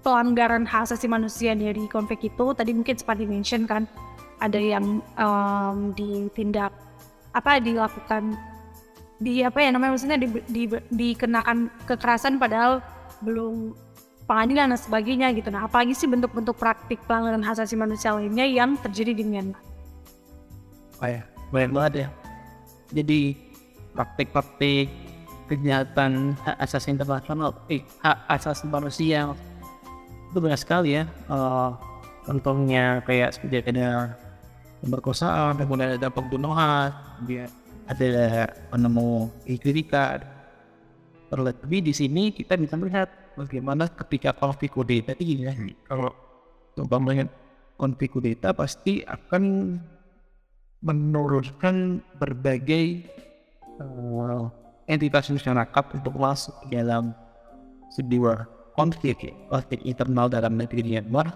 pelanggaran 0.06 0.62
hak 0.62 0.86
asasi 0.86 1.10
manusia 1.10 1.58
dari 1.58 1.90
konflik 1.90 2.22
itu 2.30 2.54
tadi 2.54 2.70
mungkin 2.70 2.94
sempat 2.94 3.18
di-mention 3.18 3.66
kan 3.66 3.90
ada 4.38 4.54
yang 4.54 5.02
em, 5.18 5.90
ditindak 5.98 6.70
apa 7.34 7.58
dilakukan 7.58 8.38
di 9.18 9.42
apa 9.42 9.58
ya 9.58 9.74
namanya 9.74 9.98
maksudnya 9.98 10.20
di, 10.22 10.28
di- 10.46 10.86
dikenakan 10.94 11.72
kekerasan 11.90 12.38
padahal 12.38 12.78
belum 13.24 13.74
pengadilan 14.26 14.74
dan 14.74 14.78
sebagainya 14.78 15.30
gitu. 15.38 15.48
Nah 15.54 15.70
apalagi 15.70 15.94
sih 15.94 16.10
bentuk-bentuk 16.10 16.58
praktik 16.58 16.98
pelanggaran 17.06 17.40
hak 17.46 17.62
asasi 17.62 17.78
manusia 17.78 18.12
lainnya 18.12 18.44
yang 18.44 18.74
terjadi 18.82 19.14
di 19.14 19.24
Myanmar? 19.24 19.62
Apa 20.98 21.06
ya 21.06 21.22
banyak 21.54 21.70
banget 21.72 21.92
ya. 21.94 22.08
Jadi 22.90 23.20
praktik-praktik 23.94 24.90
kejahatan 25.46 26.34
hak 26.42 26.56
asasi 26.58 26.90
internasional 26.90 27.54
eh 27.70 27.86
hak 28.02 28.18
asasi 28.34 28.66
manusia 28.66 29.30
itu 30.30 30.38
banyak 30.42 30.58
sekali 30.58 30.98
ya. 30.98 31.06
Eh, 31.06 31.70
contohnya 32.26 33.00
kayak 33.06 33.38
seperti 33.38 33.62
ada 33.70 34.18
pemerkosaan 34.82 35.54
kemudian 35.56 35.96
ada 35.96 36.08
pembunuhan 36.10 36.90
kemudian 37.16 37.48
ada 37.86 38.50
penemu 38.74 39.30
kritikan 39.62 40.18
terlebih 41.30 41.80
di 41.86 41.94
sini 41.94 42.34
kita 42.34 42.58
bisa 42.58 42.74
melihat 42.74 43.06
bagaimana 43.36 43.86
ketika 43.92 44.32
konflik 44.32 44.72
kudeta 44.74 45.12
tadi 45.12 45.44
ya? 45.44 45.52
Kalau 45.84 46.10
umpamanya 46.80 47.28
konflik 47.76 48.16
kudeta 48.16 48.56
pasti 48.56 49.04
akan 49.04 49.76
menurunkan 50.80 52.00
berbagai 52.16 52.84
eh, 53.80 54.44
entitas 54.88 55.28
masyarakat 55.28 55.84
untuk 56.00 56.14
masuk 56.16 56.54
ke 56.64 56.76
dalam 56.76 57.12
sebuah 57.92 58.48
konflik 58.76 59.30
ya, 59.30 59.34
konflik 59.48 59.80
internal 59.84 60.28
dalam 60.28 60.56
negeri 60.56 60.84
Myanmar 60.84 61.32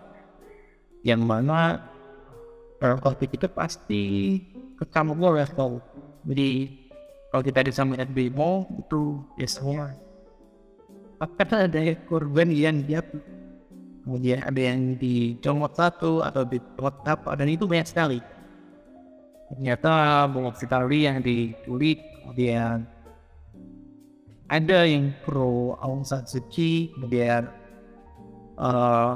yang 1.04 1.24
mana 1.24 1.80
eh, 2.80 2.96
konflik 3.00 3.36
itu 3.36 3.48
pasti 3.48 4.02
kecampur 4.76 5.36
level 5.36 5.80
jadi 6.24 6.48
kalau 7.30 7.42
kita 7.46 7.60
bisa 7.64 7.82
melihat 7.86 8.10
demo 8.12 8.66
itu 8.76 9.24
ya 9.40 9.48
semua 9.48 9.94
akan 11.20 11.48
ada 11.68 11.80
korban 12.08 12.48
yang 12.48 12.80
dia 12.88 13.04
kemudian 14.00 14.40
ada 14.40 14.56
yang 14.56 14.96
dicomot 14.96 15.76
satu 15.76 16.24
atau 16.24 16.48
dicomot 16.48 16.96
apa 17.04 17.36
dan 17.36 17.48
itu 17.52 17.68
banyak 17.68 17.88
sekali. 17.88 18.18
Ternyata 19.52 20.24
banyak 20.32 20.56
sekali 20.56 21.04
yang 21.04 21.20
diculik 21.20 22.00
kemudian 22.24 22.88
ada 24.48 24.78
yang 24.88 25.12
pro 25.22 25.76
Aung 25.78 26.02
San 26.08 26.24
Suu 26.24 26.40
Kyi 26.48 26.96
kemudian 26.96 27.46
eh 28.56 29.12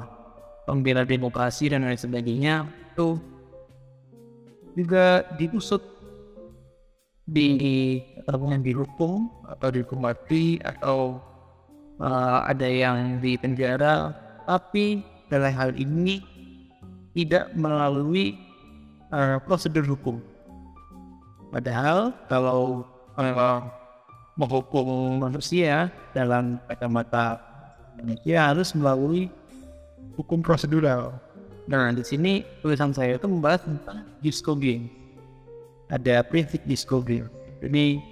pembela 0.64 1.04
demokrasi 1.04 1.68
dan 1.68 1.84
lain 1.84 2.00
sebagainya 2.00 2.64
itu 2.92 3.20
juga 4.74 5.22
diusut 5.36 5.80
di 7.24 8.00
atau 8.24 8.36
dihukum 8.60 9.28
atau 9.48 9.68
dihukum 9.72 10.00
mati 10.04 10.60
atau 10.60 11.20
eh, 12.00 12.38
ada 12.48 12.68
yang 12.68 13.18
di 13.20 13.36
penjara 13.38 14.14
tapi 14.44 15.02
dalam 15.28 15.52
hal 15.52 15.70
ini 15.76 16.20
tidak 17.14 17.52
melalui 17.54 18.38
eh, 19.12 19.36
prosedur 19.46 19.84
hukum 19.86 20.18
padahal 21.54 22.10
kalau 22.26 22.86
eh, 23.18 23.60
menghukum 24.34 25.22
manusia 25.22 25.90
dalam 26.10 26.58
kacamata 26.66 27.38
manusia 27.98 28.50
harus 28.50 28.74
melalui 28.74 29.30
hukum 30.18 30.42
prosedural. 30.42 31.14
Nah 31.70 31.94
di 31.94 32.04
sini 32.04 32.44
tulisan 32.60 32.92
saya 32.92 33.16
itu 33.16 33.26
membahas 33.30 33.64
tentang 33.64 34.04
disco 34.20 34.52
game. 34.58 34.90
Ada 35.88 36.26
prinsip 36.26 36.60
disco 36.66 37.00
game. 37.00 37.30
Jadi 37.62 38.02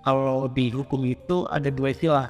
kalau 0.00 0.48
di 0.48 0.72
hukum 0.72 1.04
itu 1.04 1.44
ada 1.52 1.68
dua 1.68 1.92
istilah. 1.92 2.28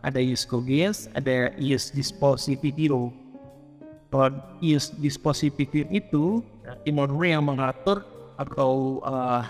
Ada 0.00 0.16
use 0.16 0.48
games, 0.48 1.12
ada 1.12 1.52
use 1.60 1.92
dispositivio. 1.92 3.12
Kalau 4.08 4.32
use 4.64 4.96
dispositivio 4.96 5.84
itu 5.92 6.40
Timor 6.88 7.12
yang 7.20 7.44
mengatur 7.44 8.00
atau 8.40 9.04
eh, 9.04 9.44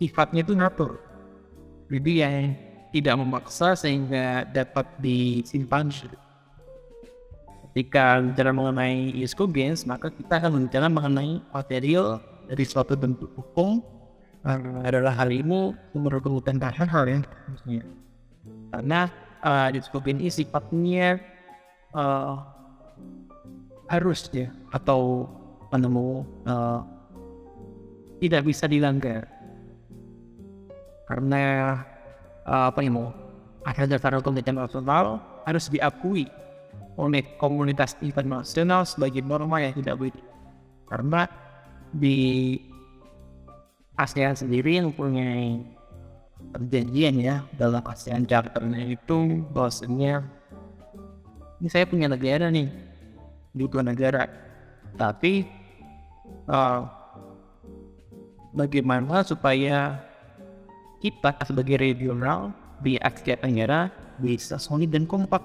sifatnya 0.00 0.40
itu 0.40 0.56
ngatur. 0.56 0.96
Jadi 1.92 2.12
yang 2.24 2.56
tidak 2.96 3.14
memaksa 3.20 3.76
sehingga 3.76 4.48
dapat 4.48 4.88
disimpan. 4.96 5.92
Ketika 7.68 8.24
bicara 8.24 8.50
mengenai 8.50 9.12
ISKO 9.20 9.44
Games, 9.44 9.84
maka 9.84 10.08
kita 10.08 10.40
akan 10.40 10.50
berbicara 10.56 10.88
mengenai 10.88 11.44
material 11.52 12.24
dari 12.48 12.64
suatu 12.64 12.96
bentuk 12.96 13.28
hukum 13.36 13.84
uh, 14.44 14.82
adalah 14.84 15.14
hal 15.16 15.30
ini 15.32 15.74
kebutuhan 16.22 16.60
dasar 16.60 16.86
hal 16.86 17.04
yang. 17.08 17.22
Karena 18.68 19.08
uh, 19.42 19.72
ISKO 19.72 19.98
Games 20.04 20.20
ini 20.20 20.30
sifatnya 20.30 21.18
uh, 21.94 22.42
harus 23.88 24.28
ya 24.30 24.52
atau 24.70 25.24
penemu 25.72 26.26
uh, 26.44 26.80
tidak 28.20 28.42
bisa 28.46 28.68
dilanggar. 28.68 29.24
Karena 31.08 31.40
uh, 32.44 32.68
apa 32.68 32.84
ya 32.84 32.90
mau 32.92 33.08
ada 33.64 33.84
dasar 33.88 34.20
hukum 34.20 34.36
internasional 34.36 35.20
harus 35.48 35.72
diakui 35.72 36.28
oleh 36.98 37.22
komunitas 37.38 37.94
internasional 38.02 38.84
sebagai 38.84 39.22
norma 39.24 39.62
yang 39.62 39.72
tidak 39.72 39.96
boleh. 39.96 40.24
Karena 40.88 41.24
di 41.94 42.56
ASEAN 43.98 44.38
sendiri 44.38 44.78
yang 44.78 44.94
punya 44.94 45.58
perjanjian 46.54 47.14
ya 47.18 47.36
dalam 47.58 47.82
ASEAN 47.82 48.24
Charternya 48.24 48.94
itu 48.94 49.42
bahwasanya 49.50 50.22
ini 51.58 51.68
saya 51.68 51.84
punya 51.84 52.06
negara 52.06 52.46
nih 52.48 52.70
dua 53.58 53.82
negara 53.82 54.30
tapi 54.94 55.50
uh, 56.46 56.86
bagaimana 58.54 59.26
supaya 59.26 59.98
kita 60.98 61.34
sebagai 61.46 61.78
regional 61.78 62.50
di 62.82 62.98
Asia 62.98 63.38
Tenggara 63.38 63.90
bisa 64.18 64.58
solid 64.58 64.90
dan 64.90 65.06
kompak. 65.06 65.42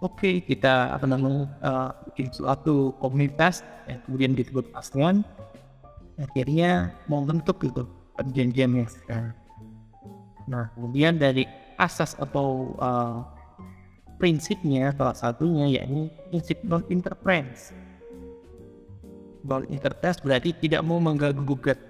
Oke, 0.00 0.40
kita 0.40 0.96
apa 0.96 1.04
namanya 1.04 1.44
uh, 1.60 1.90
suatu 2.32 2.96
komunitas 3.02 3.60
yang 3.84 4.00
kemudian 4.08 4.32
disebut 4.32 4.64
ASEAN, 4.72 5.26
akhirnya 6.20 6.92
mau 7.08 7.24
bentuk 7.24 7.64
itu 7.64 7.82
perjanjian 8.14 8.84
yang 8.84 8.88
sekarang. 8.88 9.36
Nah, 10.44 10.68
kemudian 10.76 11.16
dari 11.16 11.48
asas 11.80 12.12
atau 12.20 12.76
uh, 12.76 13.24
prinsipnya 14.20 14.92
salah 14.92 15.16
satunya 15.16 15.80
yakni 15.80 16.12
prinsip 16.28 16.60
non 16.62 16.84
interference. 16.92 17.72
Non 19.48 19.64
interference 19.72 20.20
berarti 20.20 20.52
tidak 20.52 20.84
mau 20.84 21.00
mengganggu 21.00 21.40
gugat 21.40 21.80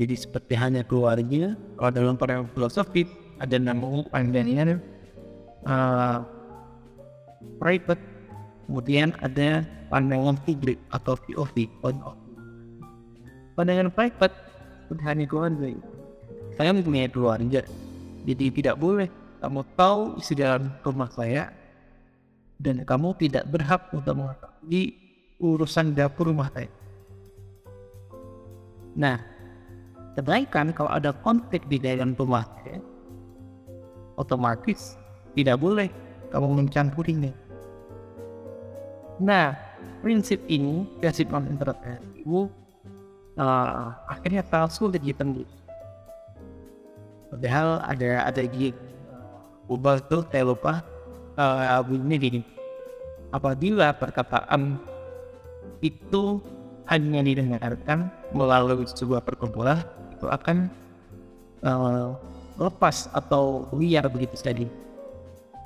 jadi 0.00 0.16
seperti 0.16 0.56
hanya 0.56 0.80
keluarga, 0.80 1.52
kalau 1.76 1.90
dalam 1.92 2.16
para 2.16 2.40
filosofi 2.56 3.04
ada 3.36 3.60
nama 3.60 4.00
pandangan 4.08 4.80
uh, 5.68 6.24
private, 7.60 8.00
kemudian 8.64 9.12
ada 9.20 9.60
pandangan 9.92 10.40
publik 10.48 10.80
atau 10.88 11.20
POV, 11.28 11.68
point 11.84 12.00
of 12.00 12.16
Pandangan 13.54 13.90
private 13.92 14.34
hanya 15.06 15.24
keluarga. 15.26 15.70
Saya 16.58 16.70
mempunyai 16.74 17.08
keluarga, 17.08 17.62
jadi 18.26 18.44
tidak 18.52 18.76
boleh 18.76 19.08
kamu 19.40 19.60
tahu 19.78 20.18
isi 20.20 20.36
dalam 20.36 20.68
rumah 20.82 21.08
saya 21.08 21.48
dan 22.60 22.84
kamu 22.84 23.16
tidak 23.16 23.48
berhak 23.48 23.88
untuk 23.94 24.18
mengetahui 24.18 24.82
urusan 25.40 25.96
dapur 25.96 26.28
rumah 26.28 26.52
saya. 26.52 26.68
Nah, 28.98 29.30
Sedangkan 30.18 30.74
kalau 30.74 30.90
ada 30.90 31.14
konflik 31.22 31.62
di 31.70 31.78
dalam 31.78 32.18
rumah, 32.18 32.42
ya, 32.66 32.82
otomatis 34.18 34.98
tidak 35.38 35.62
boleh 35.62 35.88
kamu 36.34 36.66
mencampurinya. 36.66 37.30
Nah, 39.22 39.54
prinsip 40.02 40.42
ini, 40.50 40.84
prinsip 40.98 41.30
non 41.30 41.46
intervensi 41.46 42.26
uh, 43.38 43.94
akhirnya 44.08 44.42
terlalu 44.46 44.70
sulit 44.72 45.02
ditembus. 45.02 45.50
Padahal 47.30 47.84
ada 47.86 48.26
ada 48.26 48.42
di 48.42 48.74
ubah 49.70 50.02
tuh 50.10 50.26
saya 50.30 50.42
lupa 50.42 50.82
uh, 51.38 51.78
bunyi 51.86 52.16
gini. 52.18 52.40
Apabila 53.30 53.94
perkataan 53.94 54.74
itu 55.78 56.42
hanya 56.90 57.22
didengarkan 57.22 58.10
melalui 58.34 58.82
sebuah 58.82 59.22
perkumpulan 59.22 59.78
itu 60.10 60.26
akan 60.26 60.66
uh, 61.62 62.18
lepas 62.58 63.06
atau 63.14 63.70
liar 63.78 64.10
begitu 64.10 64.34
tadi. 64.42 64.66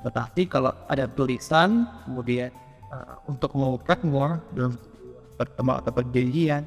Tetapi 0.05 0.45
kalau 0.45 0.69
ada 0.85 1.09
tulisan 1.09 1.89
kemudian 2.05 2.53
uh, 2.93 3.17
untuk 3.25 3.57
mengungkapnya 3.57 4.37
dalam 4.53 4.77
pertemuan 5.35 5.81
atau 5.81 5.91
perjanjian 5.91 6.63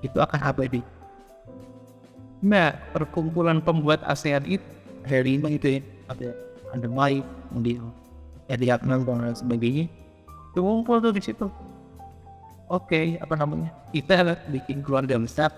itu 0.00 0.18
akan 0.18 0.40
abadi. 0.40 0.82
Nah, 2.40 2.72
perkumpulan 2.96 3.60
pembuat 3.60 4.00
ASEAN 4.08 4.48
itu 4.48 4.64
hari 5.04 5.36
ini 5.36 5.60
itu 5.60 5.76
ya, 5.76 5.80
ada 6.08 6.28
ada 6.72 6.88
Mai, 6.88 7.20
kemudian 7.52 7.92
Ediat 8.50 8.82
dan 8.82 9.06
sebagainya. 9.36 9.86
Itu 10.50 10.82
tuh 10.82 11.12
di 11.14 11.22
situ. 11.22 11.46
Oke, 12.66 13.18
apa 13.22 13.34
namanya? 13.38 13.70
Kita 13.94 14.34
bikin 14.50 14.82
keluarga 14.82 15.14
besar 15.18 15.54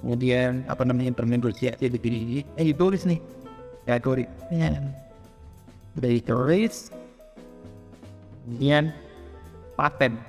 kemudian 0.00 0.64
apa 0.68 0.84
namanya 0.84 1.12
bernegosiasi 1.16 1.88
begini 1.88 2.44
eh 2.54 2.64
ditulis 2.72 3.02
nih 3.08 3.20
ya 3.88 3.96
tulis 3.98 4.28
ya. 4.52 4.76
udah 5.96 6.10
ditulis 6.14 6.92
kemudian 8.44 8.92
paten 9.74 10.20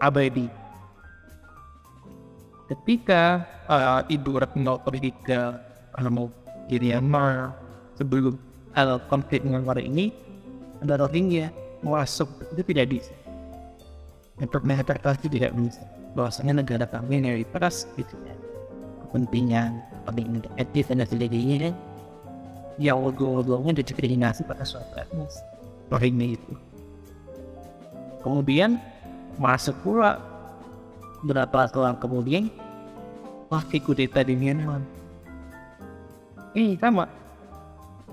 abadi 0.00 0.48
ketika 2.70 3.44
uh, 3.68 4.00
ibu 4.08 4.40
retno 4.40 4.80
ke 4.80 5.38
mau 6.08 6.32
Myanmar 6.64 7.52
sebelum 8.00 8.40
uh, 8.72 8.98
konflik 9.12 9.44
dengan 9.44 9.62
Korea 9.68 9.84
ini 9.84 10.10
ada 10.80 10.96
Rohingya 11.04 11.52
masuk 11.84 12.28
itu 12.56 12.62
tidak 12.64 12.86
bisa 12.88 13.14
untuk 14.40 14.66
menginterpretasi 14.66 15.30
tidak 15.30 15.52
bisa. 15.54 15.82
Bahwasanya 16.14 16.62
negara 16.62 16.86
kami 16.86 17.22
mayoritas 17.22 17.86
gitu 17.98 18.14
ya. 18.22 18.34
Kepentingan 19.06 19.78
penting 20.06 20.42
etis 20.58 20.90
dan 20.90 21.06
sebagainya 21.06 21.70
kan 21.70 21.74
ya 22.78 22.98
ujung-ujungnya 22.98 23.82
diskriminasi 23.82 24.42
pada 24.46 24.66
suatu 24.66 24.94
etnis. 24.98 25.34
Rohingya 25.90 26.34
itu. 26.34 26.52
Kemudian 28.24 28.80
masuk 29.38 29.76
pula 29.84 30.18
berapa 31.24 31.72
tahun 31.72 31.96
kemudian 31.98 32.52
wakil 33.48 33.80
kudeta 33.80 34.20
di 34.20 34.36
Myanmar 34.36 34.84
ini 36.54 36.76
sama 36.76 37.08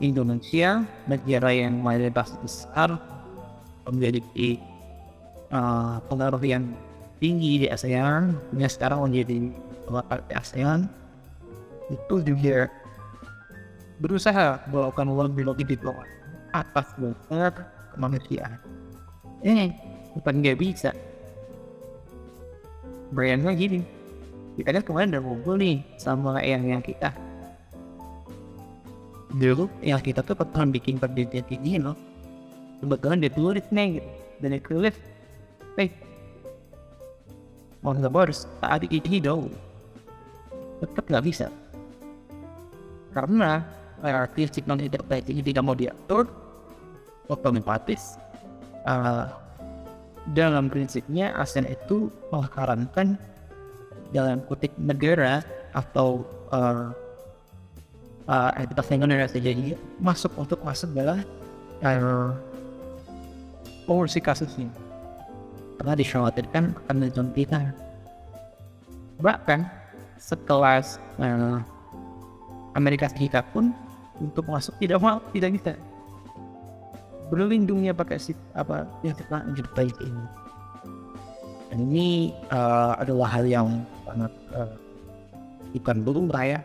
Indonesia 0.01 0.81
negara 1.05 1.53
yang 1.53 1.77
mayoritas 1.83 2.33
besar 2.41 2.97
memiliki 3.85 4.57
uh, 5.53 6.01
pengaruh 6.09 6.41
yang 6.41 6.71
tinggi 7.21 7.65
di 7.65 7.67
ASEAN 7.69 8.33
yang 8.57 8.71
sekarang 8.71 9.05
menjadi 9.05 9.53
partai 9.91 10.33
ASEAN 10.33 10.89
itu 11.91 12.23
juga 12.23 12.71
berusaha 14.01 14.63
melakukan 14.71 15.11
lobby-lobby 15.11 15.77
diplomasi 15.77 16.09
atas 16.51 16.87
dasar 16.97 17.53
kemanusiaan. 17.93 18.57
Ini 19.45 19.71
bukan 20.17 20.41
nggak 20.41 20.57
bisa. 20.57 20.91
Bayangnya 23.11 23.51
gini, 23.55 23.79
kita 24.55 24.75
kan 24.75 24.83
kemarin 24.83 25.11
udah 25.15 25.23
ngumpul 25.23 25.55
nih 25.59 25.83
sama 25.99 26.39
yang 26.43 26.63
yang 26.63 26.83
kita. 26.83 27.11
Dulu 29.31 29.67
yang 29.83 29.99
kita 30.03 30.23
tuh 30.23 30.35
pernah 30.35 30.67
bikin 30.67 30.99
perjanjian 30.99 31.47
ini 31.51 31.79
loh. 31.79 31.95
Kebetulan 32.83 33.23
dia 33.23 33.31
tulis 33.31 33.65
nih 33.71 33.99
gitu. 33.99 34.09
Dan 34.41 34.57
dia 34.57 34.63
tulis, 34.65 34.95
hey, 35.77 35.93
mau 37.81 37.97
nggak 37.97 38.13
harus 38.13 38.45
saat 38.61 38.85
ini 38.85 39.17
dong 39.17 39.49
tetap 40.81 41.05
nggak 41.09 41.25
bisa 41.25 41.47
karena 43.13 43.65
karakteristik 44.01 44.65
non 44.65 44.81
interpretasi 44.81 45.33
ini 45.33 45.41
tidak 45.53 45.65
mau 45.65 45.77
diatur 45.77 46.25
otomatis 47.29 48.17
uh, 48.85 49.29
dalam 50.29 50.69
prinsipnya 50.69 51.33
ASEAN 51.33 51.65
itu 51.65 52.13
mengharamkan 52.29 53.17
dalam 54.13 54.43
kutip 54.45 54.69
negara 54.77 55.41
atau 55.73 56.21
uh, 56.53 56.93
uh, 58.29 58.51
entitas 58.59 58.91
negara 58.93 59.25
saja. 59.25 59.51
Masuk 59.97 60.31
untuk 60.37 60.61
masuk 60.61 60.93
dalam 60.93 61.25
uh, 61.81 62.31
pengurusi 63.89 64.21
kasusnya. 64.21 64.69
Karena 65.81 65.97
dikhawatirkan 65.97 66.63
akan 66.85 66.95
mencontohkan 67.01 67.73
bahkan 69.21 69.69
sekelas 70.17 70.97
uh, 71.21 71.61
Amerika 72.73 73.09
Serikat 73.09 73.45
pun 73.53 73.73
untuk 74.17 74.45
masuk 74.49 74.77
tidak 74.77 75.01
mau 75.01 75.17
tidak 75.33 75.49
bisa 75.57 75.71
berlindungnya 77.31 77.95
pakai 77.95 78.19
si 78.19 78.35
apa 78.51 78.83
yang 79.01 79.15
kita 79.15 79.71
baik 79.71 79.95
ini 80.03 80.25
dan 81.71 81.79
ini 81.87 82.35
uh, 82.51 82.99
adalah 82.99 83.39
hal 83.39 83.47
yang 83.47 83.67
sangat 84.03 84.33
uh, 84.51 84.75
bukan 85.71 85.97
belum 86.03 86.25
ya 86.35 86.59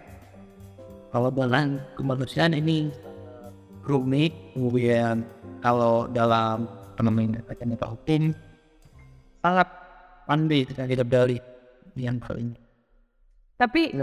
kalau 1.15 1.31
dalam 1.31 1.79
kemanusiaan 1.95 2.59
ini 2.59 2.91
rumit 3.87 4.35
kemudian 4.53 5.23
kalau 5.63 6.11
dalam 6.11 6.67
namanya 6.99 7.39
kacamata 7.47 7.87
hukum 7.95 8.35
sangat 9.47 9.69
pandai 10.27 10.67
sekali 10.67 10.99
dari 10.99 11.39
Myanmar 11.97 12.35
ini. 12.37 12.59
Tapi 13.57 13.97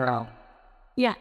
ya, 0.97 1.13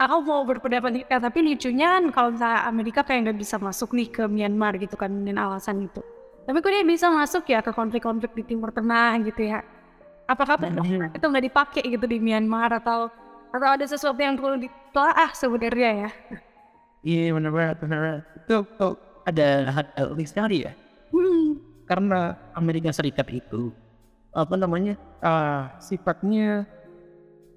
aku 0.00 0.16
mau 0.24 0.42
berpendapat 0.48 0.90
nih, 0.96 1.04
eh, 1.04 1.20
tapi 1.20 1.38
lucunya 1.44 2.00
kan 2.00 2.04
kalau 2.08 2.28
misalnya 2.32 2.60
Amerika 2.64 3.00
kayak 3.04 3.20
nggak 3.28 3.38
bisa 3.38 3.60
masuk 3.60 3.92
nih 3.92 4.08
ke 4.08 4.24
Myanmar 4.24 4.80
gitu 4.80 4.96
kan 4.96 5.12
dengan 5.12 5.52
alasan 5.52 5.84
itu. 5.84 6.00
Tapi 6.48 6.56
kok 6.64 6.72
dia 6.72 6.84
bisa 6.88 7.12
masuk 7.12 7.44
ya 7.52 7.60
ke 7.60 7.70
konflik-konflik 7.70 8.32
di 8.32 8.42
Timur 8.48 8.72
Tengah 8.72 9.20
gitu 9.28 9.44
ya? 9.44 9.60
Apakah 10.24 10.56
Hmm. 10.56 11.12
itu 11.12 11.24
nggak 11.26 11.44
dipakai 11.52 11.82
gitu 11.84 12.06
di 12.08 12.16
Myanmar 12.16 12.72
atau 12.80 13.12
atau 13.50 13.68
ada 13.68 13.84
sesuatu 13.84 14.16
yang 14.16 14.40
perlu 14.40 14.56
ditelaah 14.56 15.30
sebenarnya 15.36 15.90
ya? 16.08 16.10
Iya 17.04 17.36
benar 17.36 17.50
benar 17.52 17.76
benar. 17.76 18.16
Itu, 18.40 18.56
itu 18.64 18.88
ada 19.28 19.48
hal 19.68 20.16
sekali 20.24 20.64
ya. 20.64 20.72
Hmm. 21.12 21.60
Karena 21.84 22.38
Amerika 22.56 22.88
Serikat 22.94 23.28
itu 23.28 23.74
apa 24.30 24.54
namanya 24.54 24.94
ah, 25.20 25.74
sifatnya 25.82 26.64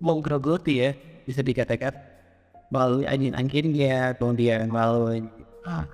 menggerogoti 0.01 0.73
ya 0.81 0.91
bisa 1.23 1.45
dikatakan 1.45 2.12
melalui 2.73 3.05
angin-anginnya 3.05 4.17
kemudian 4.17 4.73
melalui 4.73 5.21
ah, 5.69 5.85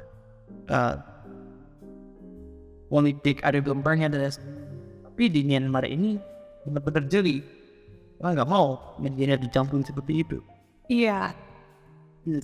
ah, 0.72 0.96
politik 2.88 3.44
ada 3.44 3.60
gemparnya 3.60 4.08
dan 4.08 4.32
tapi 5.04 5.28
di 5.28 5.44
Myanmar 5.44 5.84
ini 5.84 6.16
benar-benar 6.64 7.04
jeli 7.12 7.44
Wah 8.20 8.36
nggak 8.36 8.52
mau 8.52 8.96
menjadi 9.00 9.40
dicampur 9.40 9.80
seperti 9.84 10.24
itu 10.24 10.40
Iya. 10.90 11.38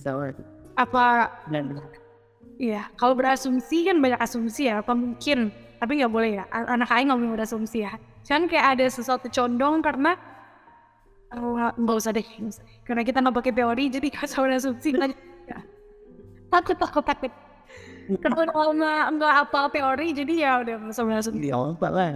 Sama. 0.00 0.30
Apa 0.78 1.28
dan 1.50 1.82
Iya, 2.56 2.88
kalau 2.96 3.12
berasumsi 3.12 3.84
kan 3.84 4.00
banyak 4.00 4.16
asumsi 4.16 4.72
ya, 4.72 4.80
apa 4.80 4.96
mungkin, 4.96 5.52
tapi 5.76 6.00
nggak 6.00 6.08
boleh 6.08 6.40
ya, 6.40 6.44
A- 6.48 6.72
anak 6.72 6.88
aing 6.88 7.12
nggak 7.12 7.20
boleh 7.20 7.32
berasumsi 7.36 7.84
ya. 7.84 8.00
Cuman 8.24 8.48
kayak 8.48 8.80
ada 8.80 8.86
sesuatu 8.88 9.28
condong 9.28 9.84
karena 9.84 10.16
nggak 11.74 11.96
usah 11.98 12.14
deh, 12.14 12.26
karena 12.86 13.02
kita 13.02 13.18
nggak 13.18 13.36
pakai 13.36 13.52
teori 13.52 13.84
jadi 13.90 14.06
nggak 14.06 14.26
usah 14.30 14.46
ya. 15.50 15.58
Takut, 16.46 16.76
takut, 16.78 17.02
takut. 17.02 17.32
Karena 18.06 18.46
kalau 18.54 18.70
nggak 18.78 19.04
nggak 19.18 19.34
apa 19.42 19.60
teori 19.74 20.08
jadi 20.14 20.34
ya 20.38 20.52
udah 20.62 20.74
nggak 20.78 20.94
usah 20.94 21.04
Pak 21.74 21.90
lah 21.90 22.06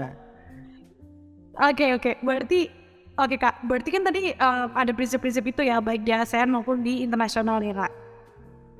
Oke 1.61 1.87
oke, 1.99 2.11
berarti 2.23 2.71
oke 3.19 3.37
kak, 3.37 3.67
berarti 3.67 3.89
kan 3.91 4.03
tadi 4.07 4.23
eh, 4.33 4.67
ada 4.71 4.93
prinsip-prinsip 4.95 5.45
itu 5.51 5.67
ya 5.67 5.83
baik 5.83 6.07
di 6.07 6.15
ASEAN 6.15 6.55
maupun 6.55 6.87
di 6.87 7.03
internasional 7.03 7.59
ya 7.59 7.75
kak. 7.75 7.93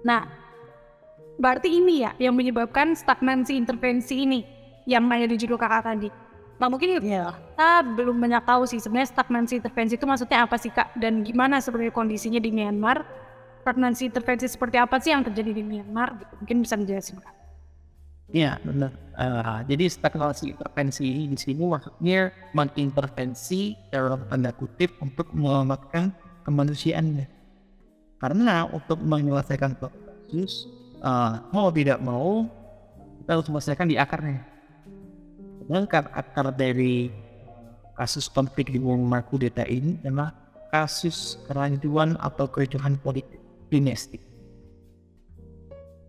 Nah, 0.07 0.23
berarti 1.37 1.69
ini 1.83 2.07
ya 2.07 2.15
yang 2.23 2.39
menyebabkan 2.39 2.95
stagnansi 2.95 3.59
intervensi 3.59 4.23
ini 4.23 4.41
yang 4.87 5.11
ada 5.11 5.27
di 5.27 5.37
judul 5.37 5.59
kakak 5.59 5.83
tadi. 5.83 6.30
Nah 6.61 6.69
mungkin 6.69 7.01
Iya. 7.01 7.33
kita 7.33 7.71
belum 7.97 8.21
banyak 8.21 8.45
tahu 8.45 8.69
sih 8.69 8.79
sebenarnya 8.85 9.17
stagnansi 9.17 9.65
intervensi 9.65 9.97
itu 9.97 10.05
maksudnya 10.05 10.45
apa 10.45 10.61
sih 10.61 10.69
kak 10.69 10.93
dan 11.01 11.25
gimana 11.25 11.57
sebenarnya 11.57 11.97
kondisinya 11.97 12.37
di 12.37 12.53
Myanmar. 12.53 13.01
Stagnansi 13.65 14.13
intervensi 14.13 14.45
seperti 14.49 14.77
apa 14.77 15.01
sih 15.01 15.13
yang 15.13 15.25
terjadi 15.25 15.57
di 15.57 15.65
Myanmar? 15.65 16.21
Mungkin 16.45 16.61
bisa 16.61 16.77
dijelasin 16.77 17.17
kak. 17.25 17.33
Iya 18.31 18.61
benar. 18.63 18.93
Eh, 19.17 19.59
jadi 19.73 19.85
stagnasi 19.91 20.55
intervensi 20.55 21.09
di 21.27 21.39
sini 21.41 21.65
maksudnya 21.67 22.31
mengintervensi 22.55 23.75
dalam 23.91 24.23
tanda 24.29 24.53
kutip 24.55 25.01
untuk 25.01 25.33
menyelamatkan 25.33 26.13
kemanusiaannya. 26.45 27.27
Karena 28.21 28.69
untuk 28.69 29.01
menyelesaikan 29.01 29.81
kasus 29.81 30.69
eh, 31.01 31.35
mau 31.57 31.73
tidak 31.73 31.99
mau 32.05 32.45
kita 33.25 33.31
harus 33.33 33.49
menyelesaikan 33.49 33.89
di 33.89 33.97
akarnya. 33.97 34.60
Sedangkan 35.71 36.11
akar 36.11 36.51
dari 36.51 37.15
kasus 37.95 38.27
konflik 38.27 38.75
di 38.75 38.83
Myanmar 38.83 39.23
kudeta 39.31 39.63
ini 39.71 40.03
adalah 40.03 40.35
kasus 40.75 41.39
kerancuan 41.47 42.19
atau 42.19 42.51
kericuhan 42.51 42.99
politik 42.99 43.39
dinasti 43.71 44.19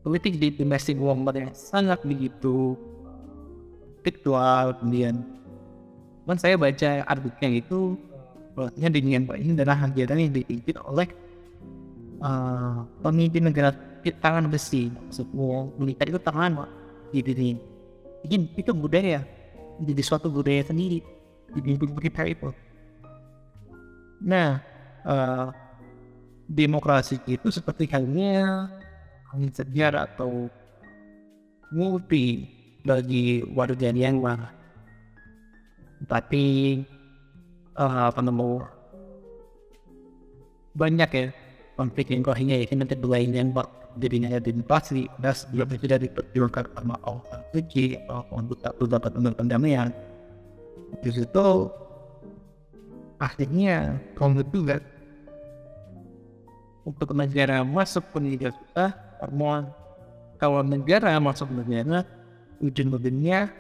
politik 0.02 0.42
di 0.42 0.50
domestik 0.50 0.98
Myanmar 0.98 1.38
yang 1.38 1.54
sangat 1.54 2.02
begitu 2.02 2.74
tekstual 4.02 4.82
kemudian 4.82 5.22
kan 6.26 6.42
saya 6.42 6.58
baca 6.58 7.06
artikelnya 7.06 7.62
itu 7.62 8.02
bahwasanya 8.58 8.90
di 8.98 9.00
Myanmar 9.06 9.38
ini 9.38 9.54
adalah 9.62 9.78
negara 9.86 10.18
yang 10.18 10.34
dipimpin 10.34 10.82
oleh 10.82 11.06
uh, 12.18 12.82
pemimpin 13.06 13.46
negara 13.46 13.78
tangan 14.02 14.50
besi. 14.50 14.90
Semua 15.14 15.70
militer 15.78 16.10
itu 16.10 16.18
tangan 16.18 16.66
Pak, 16.66 16.70
di 17.14 17.22
ini 18.26 18.50
itu 18.58 18.74
budaya 18.74 19.22
jadi 19.80 20.02
suatu 20.04 20.28
budaya 20.28 20.66
sendiri 20.68 21.00
dipimpin 21.56 21.96
militer 21.96 22.26
itu 22.28 22.50
nah 24.22 24.60
uh, 25.08 25.50
demokrasi 26.52 27.24
itu 27.26 27.48
seperti 27.48 27.88
halnya 27.88 28.68
angin 29.32 29.52
segar 29.56 29.96
atau 29.96 30.52
multi 31.72 32.52
bagi 32.84 33.46
warga 33.56 33.96
Myanmar. 33.96 34.52
Tapi 36.06 36.46
eh, 37.78 38.02
apa 38.10 38.20
namanya 38.20 38.68
banyak 40.76 41.10
ya 41.12 41.26
konflik 41.76 42.12
yang 42.12 42.24
kau 42.24 42.36
hingga 42.36 42.64
ini 42.64 42.74
nanti 42.76 42.96
dua 43.00 43.24
Myanmar 43.24 43.68
jadinya 44.00 44.40
demokrasi 44.40 45.12
dan 45.20 45.34
sebelum 45.36 45.68
itu 45.76 45.86
dari 45.90 46.08
diperjuangkan 46.08 46.66
sama 46.78 46.96
orang 47.04 47.42
suci 47.52 48.00
untuk 48.32 48.60
tak 48.64 48.78
dapat 48.80 49.12
untuk 49.20 49.36
pendamaian. 49.36 49.92
Di 51.04 51.10
situ 51.12 51.72
akhirnya 53.20 54.00
kaum 54.18 54.40
juga 54.50 54.82
untuk 56.82 57.14
negara 57.14 57.62
masuk 57.62 58.02
pun 58.10 58.26
juga 58.26 58.50
susah 58.50 58.92
karena 59.22 59.70
kalau 60.42 60.66
negara 60.66 61.22
masuk 61.22 61.54
negara 61.54 62.02
ujung-ujungnya 62.58 63.54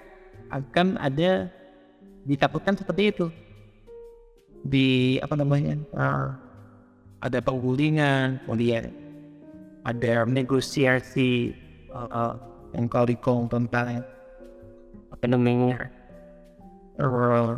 akan 0.49 0.97
ada 0.97 1.49
ditakutkan 2.25 2.73
seperti 2.73 3.13
itu 3.13 3.25
di 4.65 5.17
apa 5.21 5.33
namanya 5.37 5.77
uh, 5.93 6.33
ada 7.21 7.37
penggulingan 7.41 8.41
kemudian 8.45 8.89
ada 9.81 10.25
negosiasi 10.29 11.55
uh, 11.93 12.37
yang 12.73 12.85
kau 12.87 13.05
tentang 13.49 14.05
apa 15.11 15.25
namanya? 15.25 15.89
Uh, 17.01 17.57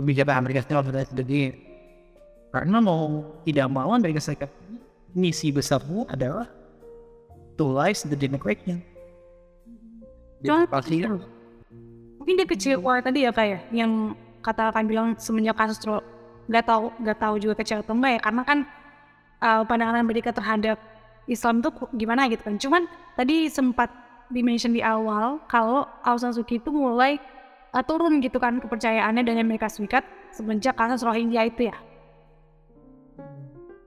kebijakan 0.00 0.40
Amerika 0.40 0.64
Serikat 0.64 0.88
dan 0.90 1.04
sebagainya 1.04 1.52
karena 2.50 2.78
mau 2.80 3.22
tidak 3.44 3.66
mau 3.68 3.92
Amerika 3.92 4.18
Serikat 4.18 4.50
misi 5.12 5.52
besarnya 5.52 6.08
adalah 6.08 6.48
to 7.60 7.76
rise 7.76 8.08
the 8.08 8.16
democracy. 8.16 8.80
Cuman- 10.40 10.66
pasti 10.72 11.04
mungkin 12.16 12.34
dia 12.36 12.48
kecewa 12.48 13.00
tadi 13.04 13.28
ya 13.28 13.32
kayak 13.32 13.68
yang 13.72 14.16
kata 14.40 14.72
akan 14.72 14.84
bilang 14.88 15.08
semenjak 15.20 15.56
kasus 15.56 15.78
Tro 15.80 16.00
nggak 16.48 16.64
tahu 16.64 16.84
nggak 17.04 17.18
tahu 17.20 17.34
juga 17.38 17.54
kecewa 17.60 17.84
atau 17.84 17.94
enggak 17.94 18.12
ya? 18.16 18.20
Karena 18.24 18.42
kan 18.42 18.58
uh, 19.40 19.62
pandangan 19.66 20.00
Amerika 20.00 20.30
terhadap 20.30 20.76
Islam 21.28 21.60
ku- 21.64 21.90
gimana 21.96 22.28
gitu 22.28 22.42
kan. 22.44 22.56
Cuman 22.56 22.82
tadi 23.16 23.48
sempat 23.50 23.90
dimention 24.30 24.70
di 24.72 24.80
awal 24.80 25.42
kalau 25.50 25.84
Aung 26.06 26.20
San 26.22 26.32
Suu 26.32 26.46
Kyi 26.46 26.62
itu 26.62 26.70
mulai 26.70 27.18
uh, 27.74 27.82
turun 27.82 28.22
gitu 28.22 28.38
kan 28.38 28.62
kepercayaannya 28.62 29.26
dengan 29.26 29.44
Amerika 29.44 29.66
Serikat 29.66 30.06
semenjak 30.30 30.78
kasus 30.78 31.02
Rohingya 31.02 31.50
itu 31.50 31.68
ya. 31.68 31.76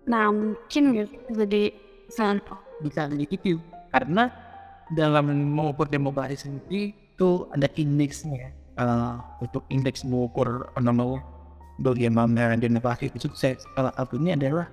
Nah 0.04 0.30
mungkin 0.30 0.84
gitu 1.00 1.16
jadi 1.32 1.72
sangat 2.12 2.44
bisa 2.84 3.08
begitu 3.08 3.58
karena 3.90 4.28
dalam 4.92 5.32
mengukur 5.32 5.88
demokrasi 5.88 6.36
sendiri 6.36 6.92
itu 6.92 7.48
ada 7.56 7.72
indeksnya 7.80 8.52
uh, 8.76 9.24
untuk 9.40 9.64
indeks 9.72 10.04
mengukur 10.04 10.68
namanya 10.78 11.24
bagaimana 11.80 12.60
demokrasi 12.60 13.08
itu 13.10 13.32
sukses 13.32 13.64
salah 13.74 13.96
satunya 13.96 14.36
adalah 14.36 14.68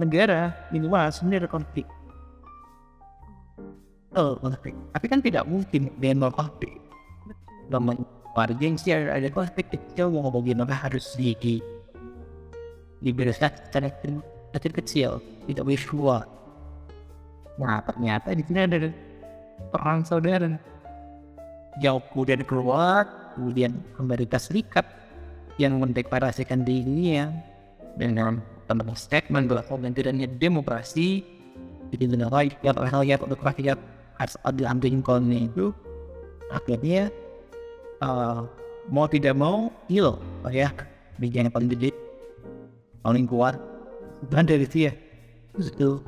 negara 0.00 0.52
minimal 0.72 1.08
sebenarnya 1.12 1.46
ada 1.46 1.50
konflik. 1.50 1.86
Oh 4.12 4.36
konflik. 4.36 4.76
Tapi 4.92 5.06
kan 5.08 5.20
tidak 5.24 5.44
mungkin 5.48 5.88
dia 5.96 6.12
nol 6.12 6.32
konflik. 6.32 6.76
Dalam 7.72 7.96
warga 8.36 8.60
yang 8.60 8.76
sih 8.76 8.92
ada 8.92 9.28
konflik 9.32 9.72
kecil 9.72 10.12
mau 10.12 10.28
bagaimana 10.28 10.72
harus 10.72 11.16
di 11.16 11.32
di 11.40 11.54
dibereskan 13.02 13.52
secara 13.68 13.88
kecil 14.52 14.72
kecil 14.72 15.10
tidak 15.48 15.64
boleh 15.64 15.84
keluar. 15.88 16.24
Nah 17.56 17.80
ternyata 17.84 18.36
di 18.36 18.42
sini 18.44 18.60
ada 18.60 18.88
perang 19.72 20.04
saudara. 20.04 20.60
Yang 21.80 22.04
kemudian 22.12 22.44
keluar, 22.44 23.08
kemudian 23.32 23.80
Amerika 23.96 24.36
Serikat 24.36 24.84
yang 25.56 25.80
mendeklarasikan 25.80 26.68
dirinya 26.68 27.32
dengan 27.96 28.44
tentang 28.80 28.98
statement 28.98 29.44
bahwa 29.50 29.62
negara 29.84 30.12
demokrasi 30.38 31.22
jadi 31.92 32.08
negara 32.08 32.40
rakyat 32.40 32.74
rakyat 32.80 33.18
untuk 33.20 33.40
rakyat 33.44 33.78
harus 34.16 34.36
diambil 34.56 34.88
Lincolnnya 34.88 35.38
itu 35.52 35.76
akhirnya 36.48 37.12
uh, 38.00 38.48
mau 38.88 39.04
tidak 39.08 39.36
mau 39.36 39.68
deal 39.86 40.16
oh 40.20 40.52
ya. 40.52 40.72
Media 41.20 41.44
yang 41.44 41.52
paling 41.52 41.68
gede 41.68 41.92
paling 43.04 43.28
kuat 43.28 43.60
dan 44.32 44.48
dari 44.48 44.64
dia 44.64 44.96
itu 45.60 46.00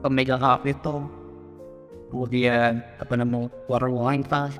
pemegang 0.00 0.40
itu. 0.64 1.06
Kemudian 2.08 2.80
apa 3.02 3.12
namanya 3.18 3.50
warung 3.66 4.00
lain 4.00 4.22
pas 4.24 4.54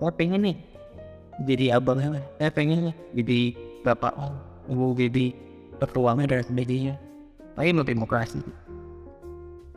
saya 0.00 0.12
pengen 0.16 0.42
nih 0.48 0.56
jadi 1.42 1.76
abangnya 1.78 2.22
saya 2.38 2.50
pengen 2.50 2.94
jadi 3.14 3.54
bapak 3.82 4.14
mau 4.70 4.94
jadi 4.96 5.34
ketuanya 5.82 6.24
dan 6.28 6.42
sebagainya. 6.46 6.94
Tapi 7.54 7.70
mau 7.70 7.86
demokrasi 7.86 8.42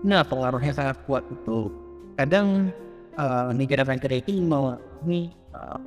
nah 0.06 0.22
pengaruhnya 0.22 0.74
sangat 0.74 0.98
kuat 1.10 1.26
itu. 1.26 1.74
Kadang 2.18 2.70
uh, 3.18 3.50
negara 3.54 3.86
negara 3.86 4.22
ini 4.22 4.42
mau 4.46 4.78
ini 5.06 5.34
uh, 5.54 5.80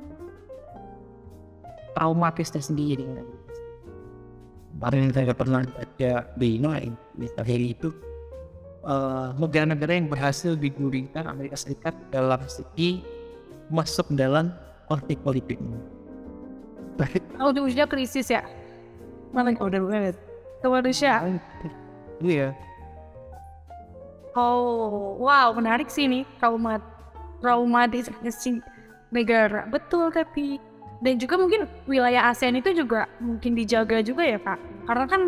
traumatis 1.95 2.51
tersendiri. 2.51 3.03
Kemarin 4.71 5.13
saya 5.13 5.35
pernah 5.35 5.61
baca 5.61 6.11
Bino 6.39 6.73
misalnya 7.15 7.55
itu 7.55 7.89
uh, 8.83 9.35
negara-negara 9.37 9.93
yang 9.93 10.07
berhasil 10.09 10.57
digulingkan 10.57 11.27
Amerika 11.27 11.59
Serikat 11.59 11.93
dalam 12.09 12.41
segi 12.49 13.03
masuk 13.69 14.09
dalam 14.15 14.51
konflik 14.89 15.21
politik. 15.23 15.59
Oh, 17.41 17.49
ujungnya 17.49 17.89
krisis 17.89 18.29
ya? 18.29 18.45
Mana 19.31 19.55
udah 19.55 19.81
banget. 19.87 20.15
Kemanusiaan. 20.61 21.41
Iya. 22.21 22.53
Oh, 24.37 25.17
wow, 25.19 25.51
menarik 25.51 25.89
sih 25.91 26.07
nih 26.07 26.23
trauma 26.37 26.79
traumatisasi 27.41 28.61
negara. 29.09 29.67
Betul 29.67 30.13
tapi 30.13 30.61
dan 31.01 31.17
juga 31.17 31.35
mungkin 31.35 31.65
wilayah 31.89 32.29
ASEAN 32.29 32.61
itu 32.61 32.77
juga 32.77 33.09
mungkin 33.17 33.57
dijaga 33.57 34.05
juga 34.05 34.21
ya 34.21 34.37
kak 34.37 34.59
karena 34.85 35.05
kan 35.09 35.21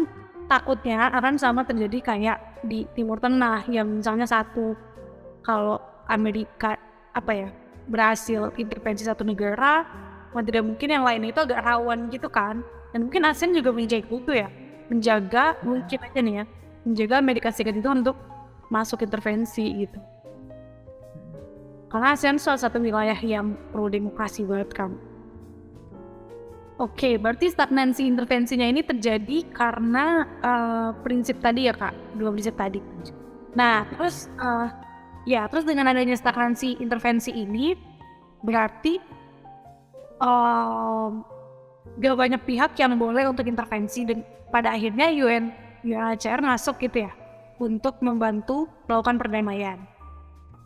takutnya 0.45 1.09
akan 1.09 1.35
sama 1.41 1.65
terjadi 1.65 2.13
kayak 2.13 2.37
di 2.61 2.85
Timur 2.93 3.17
Tengah 3.17 3.65
yang 3.65 3.89
misalnya 3.89 4.29
satu 4.29 4.77
kalau 5.41 5.81
Amerika 6.05 6.77
apa 7.17 7.31
ya 7.33 7.49
berhasil 7.89 8.53
intervensi 8.55 9.03
satu 9.03 9.25
negara 9.25 9.83
tidak 10.45 10.65
mungkin 10.65 10.89
yang 10.89 11.05
lain 11.05 11.29
itu 11.29 11.41
agak 11.41 11.61
rawan 11.61 12.09
gitu 12.13 12.29
kan 12.29 12.61
dan 12.93 13.09
mungkin 13.09 13.25
ASEAN 13.25 13.57
juga 13.57 13.73
menjaga 13.73 14.07
itu 14.07 14.31
ya. 14.31 14.47
Menjaga 14.87 15.57
mungkin 15.65 15.99
aja 16.05 16.21
nih 16.21 16.35
ya 16.43 16.45
menjaga 16.83 17.15
Amerika 17.19 17.49
Serikat 17.51 17.79
itu 17.79 17.89
untuk 17.89 18.15
masuk 18.67 19.03
intervensi 19.03 19.87
gitu. 19.87 19.99
Karena 21.87 22.17
ASEAN 22.17 22.41
salah 22.41 22.59
satu 22.59 22.81
wilayah 22.81 23.17
yang 23.21 23.53
pro 23.69 23.85
demokrasi 23.85 24.43
banget 24.43 24.73
kan 24.73 24.91
Oke, 26.81 27.21
berarti 27.21 27.53
stagnansi 27.53 28.09
intervensinya 28.09 28.65
ini 28.65 28.81
terjadi 28.81 29.45
karena 29.53 30.25
uh, 30.41 30.89
prinsip 31.05 31.37
tadi 31.37 31.69
ya 31.69 31.73
kak, 31.77 31.93
dua 32.17 32.33
prinsip 32.33 32.57
tadi. 32.57 32.81
Nah, 33.53 33.85
terus 33.93 34.25
uh, 34.41 34.73
ya, 35.29 35.45
terus 35.53 35.69
dengan 35.69 35.93
adanya 35.93 36.17
stagnansi 36.17 36.81
intervensi 36.81 37.29
ini 37.29 37.77
berarti 38.41 38.97
uh, 40.17 41.13
gak 41.99 42.17
banyak 42.17 42.41
pihak 42.41 42.73
yang 42.79 42.97
boleh 42.97 43.29
untuk 43.29 43.45
intervensi 43.45 44.05
dan 44.07 44.25
pada 44.49 44.73
akhirnya 44.73 45.09
UN 45.13 45.53
UNHCR 45.83 46.41
masuk 46.41 46.79
gitu 46.79 47.05
ya 47.05 47.11
untuk 47.59 47.99
membantu 48.01 48.65
melakukan 48.89 49.19
perdamaian. 49.19 49.79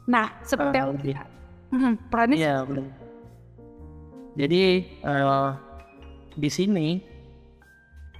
Nah, 0.07 0.39
seperti 0.45 0.77
uh, 0.79 0.95
iya. 1.03 1.23
Hmm, 1.67 1.99
Pranis? 2.07 2.39
Iya, 2.39 2.63
benar. 2.63 2.87
Jadi 4.37 4.61
uh, 5.03 5.51
di 6.37 6.49
sini 6.53 6.87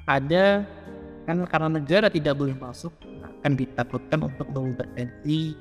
ada 0.09 0.65
kan 1.29 1.43
karena 1.45 1.69
negara 1.79 2.07
tidak 2.09 2.35
boleh 2.35 2.55
masuk 2.57 2.91
akan 3.21 3.53
ditakutkan 3.53 4.19
untuk 4.25 4.47
mengintervensi 4.49 5.53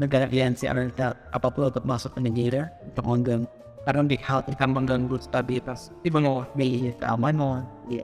negara 0.00 0.28
aliansi 0.28 0.64
apa 0.68 1.46
pun 1.50 1.68
untuk 1.68 1.84
masuk 1.84 2.16
ke 2.16 2.20
negara 2.22 2.70
untuk 2.84 3.04
mengganggu 3.04 3.55
karena 3.86 4.02
di 4.02 4.18
hal 4.18 4.42
akan 4.42 4.70
mengganggu 4.74 5.16
stabilitas 5.22 5.94
di 6.02 6.10
menguasai 6.10 6.90
keamanan 6.98 7.62
ya 7.86 8.02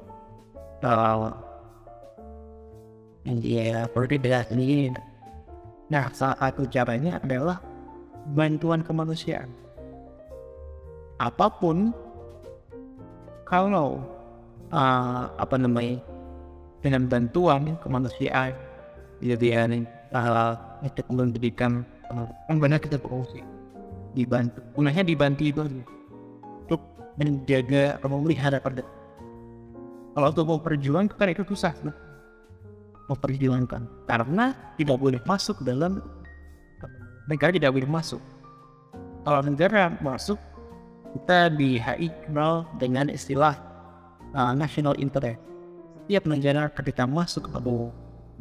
kalau 0.79 1.35
ya 3.27 3.90
berbeda 3.90 4.47
ini 4.55 4.95
nah 5.90 6.07
salah 6.14 6.38
satu 6.38 6.64
caranya 6.71 7.18
adalah 7.21 7.61
bantuan 8.31 8.87
kemanusiaan. 8.87 9.51
Apa 11.18 11.51
pun 11.51 11.90
kalau 13.47 14.03
uh, 14.71 15.29
apa 15.38 15.55
namanya 15.59 15.99
dengan 16.83 17.07
bantuan 17.07 17.79
kemanusiaan 17.83 18.55
jadi 19.23 19.71
hal 20.11 20.59
untuk 20.83 21.07
memberikan 21.14 21.87
uh, 22.11 22.27
kan 22.51 22.59
banyak 22.59 22.81
kita 22.83 22.99
berfungsi 22.99 23.45
dibantu. 24.12 24.61
Gunanya 24.77 25.03
dibantu 25.05 25.42
itu 25.44 25.61
untuk 25.64 26.81
menjaga 27.16 28.01
atau 28.01 28.09
memelihara 28.09 28.61
pada 28.61 28.85
kalau 30.12 30.29
untuk 30.29 30.44
mau 30.44 30.61
perjuang 30.61 31.09
kan 31.09 31.33
itu 31.33 31.40
susah 31.48 31.72
nah. 31.81 31.96
memperjuangkan. 33.09 34.05
Karena 34.05 34.53
tidak 34.77 34.96
boleh 35.01 35.20
masuk 35.25 35.64
dalam 35.64 36.05
negara 37.25 37.53
tidak 37.53 37.72
boleh 37.72 37.88
masuk. 37.88 38.20
Kalau 39.25 39.40
negara 39.40 39.96
masuk 40.05 40.37
kita 41.16 41.48
di 41.53 41.81
HI 41.81 42.09
kenal 42.29 42.68
dengan 42.77 43.09
istilah 43.09 43.57
uh, 44.37 44.53
national 44.53 44.96
interest. 45.01 45.40
Setiap 46.05 46.29
negara 46.29 46.68
ketika 46.68 47.09
masuk 47.09 47.48
ke 47.48 47.59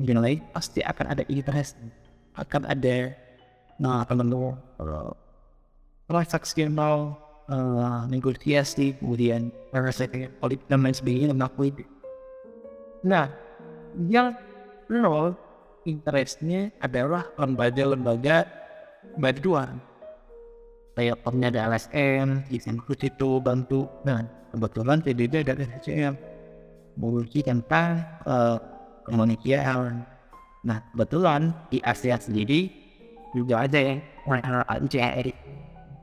nilai 0.01 0.43
pasti 0.51 0.83
akan 0.83 1.13
ada 1.15 1.23
interest, 1.31 1.79
akan 2.35 2.67
ada 2.67 3.15
nah 3.79 4.03
teman 4.03 4.27
uh, 6.11 6.21
transaksional 6.21 7.15
uh, 7.47 8.03
negosiasi 8.11 8.99
kemudian 8.99 9.49
politik 10.43 10.67
dan 10.67 10.83
lain 10.83 10.95
sebagainya 10.95 11.27
mengakui 11.31 11.71
nah 13.01 13.31
yang 13.95 14.35
real 14.91 15.33
interestnya 15.87 16.69
adalah 16.83 17.25
lembaga-lembaga 17.39 18.45
bantuan 19.17 19.81
kayak 20.95 21.23
pernah 21.23 21.47
ada 21.47 21.71
LSM, 21.71 22.45
Isenkus 22.51 22.99
itu 23.01 23.39
bantu. 23.39 23.87
Nah, 24.03 24.21
kebetulan 24.51 24.99
PBB 24.99 25.47
ada 25.47 25.55
LSM 25.57 26.13
menguji 26.99 27.41
tentang 27.41 28.03
uh, 28.27 28.59
kemanusiaan. 29.07 30.03
Nah, 30.61 30.77
kebetulan 30.93 31.55
di 31.71 31.79
Asia 31.81 32.19
sendiri 32.19 32.69
juga 33.31 33.65
ada 33.65 33.79
yang 33.79 33.99
JRI 34.85 35.33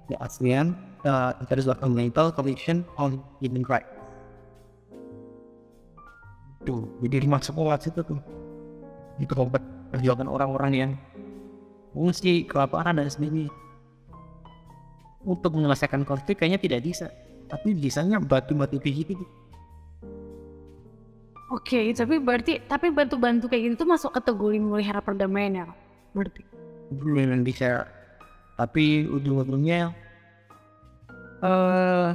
di 0.09 0.14
ASEAN 0.16 0.73
uh, 1.05 1.37
Intergovernmental 1.44 2.33
Commission 2.33 2.83
on 2.97 3.21
Human 3.44 3.62
Rights. 3.68 3.92
Tuh, 6.64 6.85
jadi 7.05 7.29
masuk 7.29 7.55
ke 7.55 7.88
situ 7.88 8.01
tuh. 8.03 8.21
Itu 9.21 9.33
perjuangan 9.92 10.29
orang-orang 10.29 10.73
yang 10.75 10.90
mengungsi 11.97 12.44
kelaparan 12.44 13.01
dan 13.01 13.09
sebagainya 13.09 13.49
untuk 15.27 15.57
menyelesaikan 15.57 16.07
konflik 16.07 16.38
kayaknya 16.38 16.61
tidak 16.61 16.81
bisa 16.85 17.07
tapi 17.49 17.73
bisanya 17.75 18.21
batu-batu 18.21 18.79
kayak 18.79 18.97
gitu 19.05 19.14
Oke, 21.49 21.81
okay, 21.81 21.97
tapi 21.97 22.21
berarti 22.21 22.61
tapi 22.68 22.92
bantu-bantu 22.92 23.49
kayak 23.49 23.73
gitu 23.73 23.88
masuk 23.88 24.12
kategori 24.12 24.61
melihara 24.61 25.01
perdamaian 25.01 25.64
ya, 25.64 25.66
berarti? 26.12 26.44
Belum 26.92 27.40
bisa, 27.40 27.88
tapi 28.59 29.07
ujung-ujungnya 29.07 29.94
uh, 31.42 32.11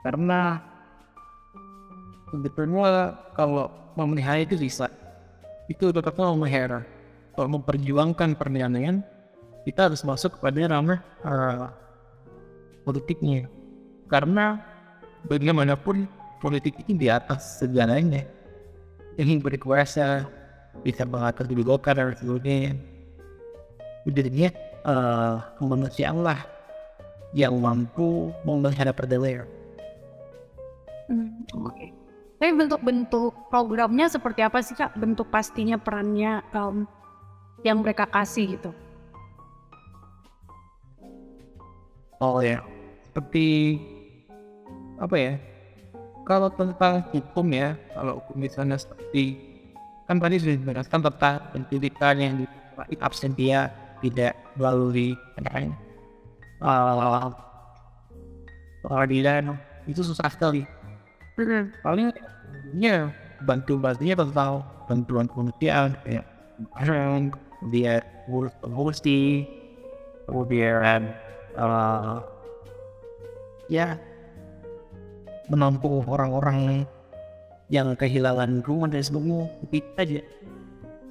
karena 0.00 0.64
sebetulnya 2.32 3.12
kalau 3.36 3.68
memelihara 3.92 4.40
itu 4.40 4.56
bisa, 4.56 4.88
itu 5.66 5.90
tetapnya 5.90 6.30
memelihara. 6.32 6.80
Kalau 7.34 7.48
memperjuangkan 7.58 8.34
perdamaian, 8.34 9.02
kita 9.62 9.90
harus 9.90 10.02
masuk 10.02 10.38
kepada 10.38 10.64
ramah 10.70 11.00
uh, 11.22 11.70
politiknya. 12.82 13.46
Karena 14.08 14.58
bagaimanapun 15.28 16.08
politik 16.40 16.78
ini 16.86 17.06
di 17.06 17.08
atas 17.12 17.60
segalanya. 17.62 18.24
Yang 19.18 19.42
berkuasa 19.42 20.24
bisa 20.86 21.02
mengatur 21.02 21.50
di 21.50 21.58
Golkar 21.58 21.98
dan 21.98 22.14
sebagainya. 22.14 22.78
Jadinya 24.06 24.50
uh, 24.84 25.42
kemanusiaan 25.58 26.22
lah 26.22 26.42
yang 27.32 27.56
mampu 27.58 28.32
memelihara 28.44 28.92
perdamaian. 28.94 29.46
Hmm, 31.08 31.44
Oke. 31.64 31.72
Okay. 31.72 31.88
Tapi 32.38 32.54
bentuk-bentuk 32.54 33.50
programnya 33.50 34.06
seperti 34.06 34.46
apa 34.46 34.62
sih 34.62 34.78
kak? 34.78 34.94
Bentuk 34.94 35.26
pastinya 35.26 35.74
perannya 35.74 36.38
um, 36.54 36.86
yang 37.66 37.82
mereka 37.82 38.06
kasih 38.06 38.54
gitu? 38.54 38.70
Oh 42.22 42.38
ya, 42.38 42.62
seperti 43.10 43.78
apa 45.02 45.16
ya? 45.18 45.34
Kalau 46.22 46.50
tentang 46.54 47.02
hukum 47.10 47.46
ya, 47.50 47.74
kalau 47.94 48.22
hukum 48.22 48.36
misalnya 48.38 48.78
seperti 48.78 49.38
kan 50.06 50.22
tadi 50.22 50.38
sudah 50.38 50.56
dijelaskan 50.56 51.00
tentang 51.04 51.36
pendidikan 51.52 52.14
yang 52.16 52.32
di 52.38 52.46
absentia 53.02 53.70
tidak 54.02 54.32
melalui 54.58 55.14
uh, 56.62 57.30
pengadilan 58.82 59.58
itu 59.86 60.02
susah 60.04 60.28
sekali. 60.30 60.66
Paling 61.82 62.10
ya 62.76 63.08
bantu 63.46 63.78
bantunya 63.78 64.18
tentang 64.18 64.66
bantuan 64.90 65.26
kemanusiaan 65.30 65.94
kayak 66.02 66.26
dia 67.70 68.02
ngurus 68.26 69.00
kemudian 70.26 71.14
uh, 71.54 72.18
ya 73.70 73.94
menampung 75.48 76.04
orang-orang 76.04 76.84
yang 77.70 77.94
kehilangan 77.94 78.64
rumah 78.66 78.90
dan 78.90 79.04
sebagainya. 79.04 79.46
Itu 79.70 79.78
aja. 79.96 80.20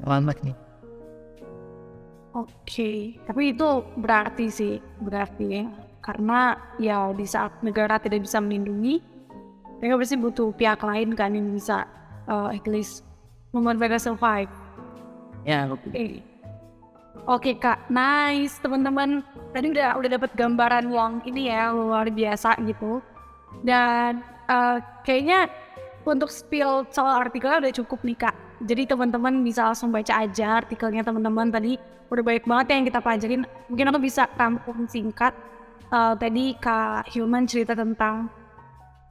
Lambat 0.06 0.38
nih 0.46 0.67
Oke, 2.38 3.18
tapi 3.26 3.58
itu 3.58 3.82
berarti 3.98 4.46
sih, 4.54 4.78
berarti 5.02 5.46
ya. 5.50 5.66
Karena 6.06 6.54
ya 6.78 7.10
di 7.10 7.26
saat 7.26 7.66
negara 7.66 7.98
tidak 7.98 8.30
bisa 8.30 8.38
melindungi, 8.38 9.02
mereka 9.82 9.98
pasti 9.98 10.16
butuh 10.22 10.54
pihak 10.54 10.86
lain 10.86 11.18
kan 11.18 11.34
yang 11.34 11.50
bisa 11.50 11.90
uh, 12.30 12.54
at 12.54 12.62
least 12.70 13.02
membuat 13.50 13.82
mereka 13.82 13.98
survive. 13.98 14.54
ya 15.50 15.66
Oke. 15.66 15.90
Okay. 15.90 16.14
Oke 17.26 17.52
kak, 17.58 17.90
nice 17.90 18.62
teman-teman. 18.62 19.26
Tadi 19.52 19.74
udah 19.74 19.98
udah 19.98 20.10
dapat 20.22 20.32
gambaran 20.38 20.94
yang 20.94 21.20
ini 21.26 21.50
ya 21.50 21.74
luar 21.74 22.06
biasa 22.14 22.54
gitu. 22.70 23.02
Dan 23.66 24.22
uh, 24.46 24.78
kayaknya 25.02 25.50
untuk 26.06 26.30
spill 26.30 26.86
soal 26.94 27.26
artikelnya 27.26 27.68
udah 27.68 27.74
cukup 27.74 28.00
nih 28.06 28.16
kak. 28.30 28.36
Jadi 28.64 28.90
teman-teman 28.90 29.46
bisa 29.46 29.70
langsung 29.70 29.94
baca 29.94 30.14
aja 30.18 30.66
artikelnya 30.66 31.06
teman-teman. 31.06 31.54
Tadi 31.54 31.78
udah 32.10 32.24
banyak 32.24 32.46
banget 32.48 32.66
yang 32.74 32.86
kita 32.90 33.00
pelajarin. 33.04 33.42
Mungkin 33.70 33.86
aku 33.94 34.00
bisa 34.02 34.26
rangkum 34.34 34.90
singkat. 34.90 35.34
Uh, 35.88 36.18
tadi 36.20 36.52
kak 36.60 37.08
Human 37.16 37.48
cerita 37.48 37.72
tentang 37.72 38.28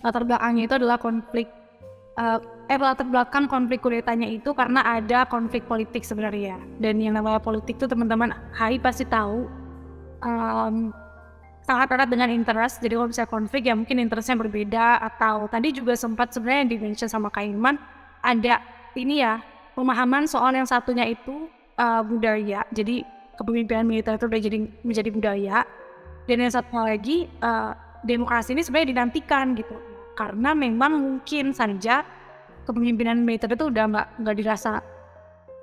latar 0.04 0.28
belakangnya 0.28 0.68
itu 0.68 0.76
adalah 0.76 1.00
konflik 1.00 1.48
uh, 2.20 2.36
eh 2.68 2.76
latar 2.76 3.08
belakang 3.08 3.48
konflik 3.48 3.80
kudetanya 3.80 4.28
itu 4.28 4.52
karena 4.52 4.84
ada 4.84 5.24
konflik 5.30 5.64
politik 5.70 6.02
sebenarnya. 6.02 6.58
Dan 6.82 6.98
yang 6.98 7.14
namanya 7.14 7.38
politik 7.38 7.78
itu 7.78 7.86
teman-teman 7.86 8.34
Hai 8.52 8.82
pasti 8.82 9.06
tahu. 9.06 9.46
Um, 10.20 10.90
sangat 11.66 11.90
erat 11.94 12.08
dengan 12.10 12.30
interest. 12.30 12.82
Jadi 12.82 12.94
kalau 12.94 13.10
bisa 13.10 13.24
konflik 13.26 13.66
ya 13.66 13.74
mungkin 13.78 14.02
interestnya 14.02 14.38
berbeda. 14.38 15.00
Atau 15.06 15.46
tadi 15.46 15.70
juga 15.70 15.94
sempat 15.94 16.34
sebenarnya 16.34 16.74
di 16.74 16.76
mention 16.82 17.10
sama 17.10 17.30
Kaiman 17.30 17.78
ada 18.26 18.58
ini 18.96 19.22
ya 19.22 19.44
pemahaman 19.76 20.24
soal 20.24 20.56
yang 20.56 20.64
satunya 20.64 21.04
itu 21.06 21.46
uh, 21.76 22.02
budaya. 22.02 22.64
Jadi 22.72 23.04
kepemimpinan 23.36 23.84
militer 23.84 24.16
itu 24.16 24.26
udah 24.26 24.40
jadi 24.40 24.58
menjadi 24.82 25.10
budaya. 25.12 25.58
Dan 26.26 26.42
yang 26.42 26.50
satu 26.50 26.74
lagi 26.82 27.30
uh, 27.44 27.76
demokrasi 28.02 28.56
ini 28.56 28.64
sebenarnya 28.64 28.96
dinantikan 28.96 29.54
gitu. 29.54 29.76
Karena 30.16 30.56
memang 30.56 30.96
mungkin 30.96 31.52
saja 31.52 32.02
kepemimpinan 32.66 33.22
militer 33.22 33.52
itu 33.52 33.70
udah 33.70 33.84
nggak 33.86 34.06
nggak 34.24 34.36
dirasa 34.42 34.82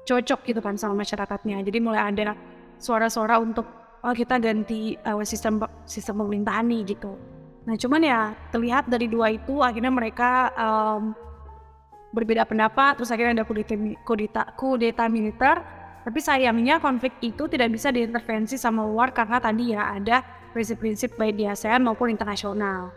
cocok 0.07 0.39
gitu 0.47 0.59
kan 0.63 0.79
sama 0.79 1.03
masyarakatnya. 1.03 1.65
Jadi 1.65 1.77
mulai 1.83 2.13
ada 2.13 2.37
suara-suara 2.79 3.41
untuk 3.41 3.65
oh 4.03 4.13
kita 4.15 4.39
ganti 4.39 4.95
uh, 5.03 5.19
sistem 5.25 5.63
sistem 5.83 6.21
pemerintahan 6.23 6.63
nih 6.69 6.95
gitu. 6.95 7.17
Nah 7.63 7.75
cuman 7.79 8.01
ya 8.03 8.19
terlihat 8.51 8.91
dari 8.91 9.07
dua 9.07 9.31
itu 9.35 9.63
akhirnya 9.63 9.91
mereka 9.91 10.51
um, 10.55 11.15
berbeda 12.13 12.45
pendapat 12.45 13.01
terus 13.01 13.09
akhirnya 13.09 13.41
ada 13.41 13.45
kudeta 13.45 13.75
kudeta 14.05 14.41
kudeta 14.53 15.05
militer 15.09 15.57
tapi 16.03 16.19
sayangnya 16.19 16.83
konflik 16.83 17.15
itu 17.23 17.47
tidak 17.47 17.73
bisa 17.73 17.89
diintervensi 17.89 18.59
sama 18.59 18.83
luar 18.83 19.15
karena 19.15 19.39
tadi 19.39 19.71
ya 19.71 19.95
ada 19.97 20.21
prinsip-prinsip 20.51 21.15
baik 21.15 21.39
di 21.39 21.47
ASEAN 21.47 21.81
maupun 21.81 22.11
internasional. 22.11 22.93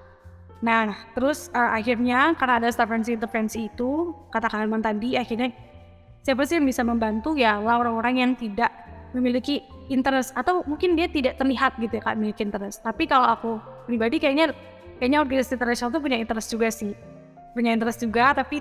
Nah, 0.61 0.93
terus 1.15 1.49
uh, 1.55 1.73
akhirnya 1.73 2.35
karena 2.35 2.61
ada 2.61 2.69
intervensi-intervensi 2.69 3.71
itu, 3.73 4.13
kata 4.35 4.51
kalian 4.51 4.83
tadi, 4.83 5.15
akhirnya 5.15 5.55
siapa 6.27 6.43
sih 6.43 6.59
yang 6.59 6.67
bisa 6.67 6.83
membantu 6.83 7.39
ya 7.39 7.63
orang-orang 7.63 8.19
yang 8.19 8.33
tidak 8.35 8.75
memiliki 9.15 9.63
interest 9.87 10.35
atau 10.35 10.67
mungkin 10.67 10.99
dia 10.99 11.07
tidak 11.07 11.39
terlihat 11.39 11.79
gitu 11.79 11.97
ya 11.97 12.03
kak 12.03 12.19
memiliki 12.19 12.43
interest. 12.43 12.83
Tapi 12.83 13.07
kalau 13.07 13.31
aku 13.31 13.51
pribadi 13.87 14.19
kayaknya 14.19 14.51
kayaknya 14.99 15.23
organisasi 15.23 15.55
internasional 15.55 15.95
itu 15.95 16.01
punya 16.03 16.19
interest 16.19 16.49
juga 16.51 16.69
sih, 16.75 16.93
punya 17.55 17.71
interest 17.71 18.03
juga 18.03 18.35
tapi 18.35 18.61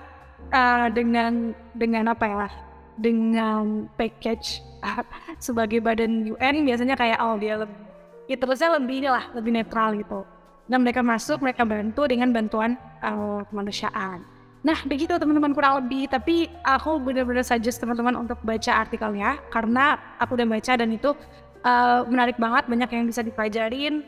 uh, 0.52 0.88
dengan 0.92 1.56
dengan 1.74 2.12
apa 2.12 2.26
ya? 2.26 2.50
Dengan 2.96 3.92
package 4.00 4.64
uh, 4.84 5.04
sebagai 5.38 5.84
badan 5.84 6.26
UN 6.30 6.64
biasanya 6.64 6.96
kayak 6.96 7.20
oh 7.20 7.36
dia 7.36 7.60
lebih 7.60 7.78
ya 8.26 8.36
terusnya 8.40 8.70
lebih 8.78 9.08
lah 9.10 9.26
lebih 9.34 9.52
netral 9.54 9.96
gitu. 9.98 10.22
Dan 10.66 10.82
mereka 10.82 11.06
masuk 11.06 11.46
mereka 11.46 11.62
bantu 11.62 12.10
dengan 12.10 12.34
bantuan 12.34 12.74
uh, 13.06 13.46
kemanusiaan. 13.50 14.26
Nah 14.66 14.82
begitu 14.82 15.14
teman-teman 15.14 15.54
kurang 15.54 15.86
lebih 15.86 16.10
tapi 16.10 16.50
aku 16.66 16.98
benar-benar 16.98 17.46
suggest 17.46 17.78
teman-teman 17.78 18.18
untuk 18.18 18.42
baca 18.42 18.82
artikelnya 18.82 19.38
karena 19.54 20.02
aku 20.18 20.34
udah 20.34 20.48
baca 20.50 20.74
dan 20.74 20.90
itu 20.90 21.14
uh, 21.62 22.02
menarik 22.10 22.42
banget 22.42 22.66
banyak 22.66 22.90
yang 22.90 23.06
bisa 23.06 23.22
dipelajarin. 23.22 24.02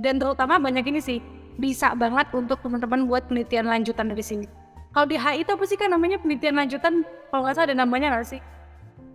Dan 0.00 0.16
terutama 0.16 0.56
banyak 0.56 0.88
ini 0.88 0.98
sih 1.04 1.20
bisa 1.60 1.92
banget 1.92 2.32
untuk 2.32 2.58
teman-teman 2.64 3.04
buat 3.06 3.28
penelitian 3.28 3.68
lanjutan 3.68 4.08
dari 4.08 4.24
sini 4.24 4.61
kalau 4.92 5.06
di 5.08 5.16
HI 5.16 5.40
itu 5.40 5.50
apa 5.56 5.64
sih 5.64 5.80
kan 5.80 5.88
namanya 5.88 6.20
penelitian 6.20 6.60
lanjutan? 6.60 7.04
Kalau 7.32 7.40
nggak 7.48 7.56
salah 7.56 7.66
ada 7.72 7.76
namanya 7.76 8.12
nggak 8.12 8.28
sih? 8.28 8.40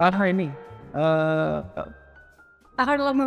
Ah 0.02 0.14
ini 0.26 0.50
uh, 0.98 1.62
akan 2.78 2.96
dalam 2.98 3.18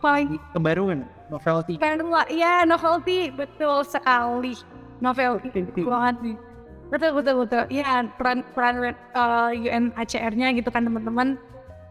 paling 0.00 0.40
kebaruan 0.52 1.04
novelty. 1.28 1.76
Kedua, 1.76 2.24
iya 2.28 2.64
novelty 2.68 3.32
betul 3.32 3.84
sekali 3.84 4.56
novelty 5.00 5.48
banget 5.84 6.16
nih. 6.24 6.36
Betul 6.92 7.10
betul 7.16 7.34
betul. 7.44 7.62
Iya 7.68 8.08
peran 8.16 8.44
peran 8.52 8.96
uh, 9.16 9.52
UNHCR-nya 9.52 10.56
gitu 10.56 10.68
kan 10.68 10.84
teman-teman. 10.84 11.40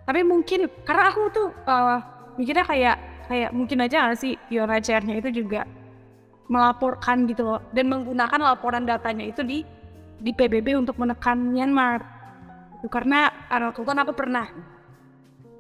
Tapi 0.06 0.22
mungkin 0.22 0.70
karena 0.86 1.10
aku 1.10 1.22
tuh 1.34 1.50
uh, 1.70 1.98
mikirnya 2.38 2.66
kayak 2.66 2.98
kayak 3.30 3.50
mungkin 3.54 3.82
aja 3.82 4.10
nggak 4.10 4.20
sih 4.20 4.34
UNHCR-nya 4.54 5.22
itu 5.22 5.30
juga 5.46 5.66
melaporkan 6.52 7.26
gitu 7.26 7.42
loh 7.48 7.60
dan 7.74 7.90
menggunakan 7.90 8.38
laporan 8.38 8.86
datanya 8.86 9.26
itu 9.26 9.42
di 9.42 9.66
di 10.24 10.32
PBB 10.32 10.80
untuk 10.80 10.96
menekan 10.96 11.36
Myanmar. 11.52 12.00
Karena 12.88 13.28
kebetulan 13.52 14.00
aku 14.08 14.14
pernah. 14.16 14.48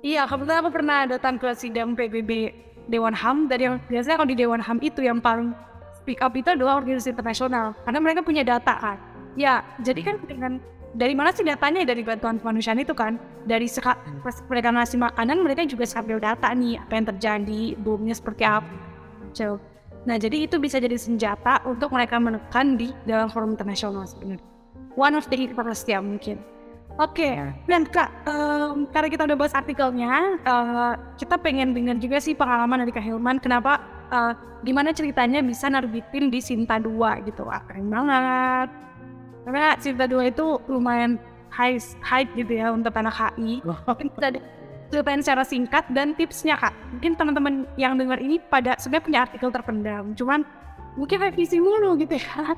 Iya, 0.04 0.28
kebetulan 0.28 0.60
aku 0.64 0.72
pernah 0.72 1.00
datang 1.08 1.36
ke 1.40 1.52
sidang 1.56 1.96
PBB 1.96 2.52
Dewan 2.88 3.16
HAM 3.16 3.48
dan 3.48 3.60
yang 3.60 3.76
biasanya 3.88 4.20
kalau 4.20 4.30
di 4.32 4.36
Dewan 4.40 4.60
HAM 4.60 4.80
itu 4.84 5.04
yang 5.04 5.24
paling 5.24 5.56
speak 6.00 6.20
up 6.20 6.36
itu 6.36 6.52
adalah 6.52 6.80
organisasi 6.80 7.16
internasional. 7.16 7.76
Karena 7.84 8.00
mereka 8.00 8.24
punya 8.24 8.44
data 8.44 8.76
kan. 8.80 8.98
Ya, 9.36 9.64
jadi 9.84 10.02
kan 10.04 10.16
dengan 10.28 10.52
dari 10.96 11.16
mana 11.16 11.32
sih 11.32 11.48
datanya? 11.48 11.88
Dari 11.88 12.04
bantuan 12.04 12.40
kemanusiaan 12.40 12.80
itu 12.84 12.92
kan? 12.92 13.16
Dari 13.48 13.68
seka, 13.68 13.96
mereka 14.48 14.72
ngasih 14.72 15.00
makanan 15.00 15.38
mereka 15.44 15.68
juga 15.68 15.84
sambil 15.84 16.20
data 16.20 16.48
nih 16.56 16.80
apa 16.80 16.94
yang 16.96 17.06
terjadi 17.12 17.62
bomnya 17.76 18.16
seperti 18.16 18.44
apa 18.48 18.72
so, 19.36 19.60
nah 20.08 20.16
jadi 20.16 20.48
itu 20.48 20.56
bisa 20.62 20.80
jadi 20.80 20.96
senjata 20.96 21.66
untuk 21.68 21.92
mereka 21.92 22.22
menekan 22.22 22.80
di 22.80 22.94
dalam 23.04 23.28
forum 23.28 23.58
internasional 23.58 24.06
sebenarnya 24.08 24.53
one 24.98 25.14
of 25.18 25.26
the 25.30 25.38
interest 25.38 25.90
ya 25.90 26.00
mungkin 26.00 26.42
Oke, 27.02 27.26
okay. 27.26 27.50
dan 27.66 27.90
kak, 27.90 28.06
um, 28.30 28.86
karena 28.94 29.10
kita 29.10 29.26
udah 29.26 29.34
bahas 29.34 29.58
artikelnya, 29.58 30.38
uh, 30.46 30.94
kita 31.18 31.42
pengen 31.42 31.74
dengar 31.74 31.98
juga 31.98 32.22
sih 32.22 32.38
pengalaman 32.38 32.86
dari 32.86 32.94
Kak 32.94 33.02
Hilman, 33.02 33.42
kenapa, 33.42 33.82
uh, 34.14 34.38
gimana 34.62 34.94
ceritanya 34.94 35.42
bisa 35.42 35.74
nerbitin 35.74 36.30
di 36.30 36.38
Sinta 36.38 36.78
2 36.78 37.26
gitu, 37.26 37.50
wah 37.50 37.66
keren 37.66 37.90
banget. 37.90 38.70
Karena 39.42 39.74
Sinta 39.82 40.06
2 40.06 40.38
itu 40.38 40.62
lumayan 40.70 41.18
high, 41.50 41.82
high 42.06 42.30
gitu 42.38 42.62
ya 42.62 42.70
untuk 42.70 42.94
anak 42.94 43.14
HI. 43.18 43.66
Mungkin 43.66 44.08
kita 44.14 44.28
ceritain 44.94 45.22
secara 45.26 45.42
singkat 45.42 45.90
dan 45.90 46.14
tipsnya 46.14 46.62
kak. 46.62 46.78
Mungkin 46.94 47.18
teman-teman 47.18 47.54
yang 47.74 47.98
dengar 47.98 48.22
ini 48.22 48.38
pada 48.38 48.78
sebenarnya 48.78 49.06
punya 49.06 49.20
artikel 49.26 49.50
terpendam, 49.50 50.14
cuman 50.14 50.46
mungkin 50.94 51.18
revisi 51.26 51.58
mulu 51.58 51.98
gitu 51.98 52.22
ya. 52.22 52.54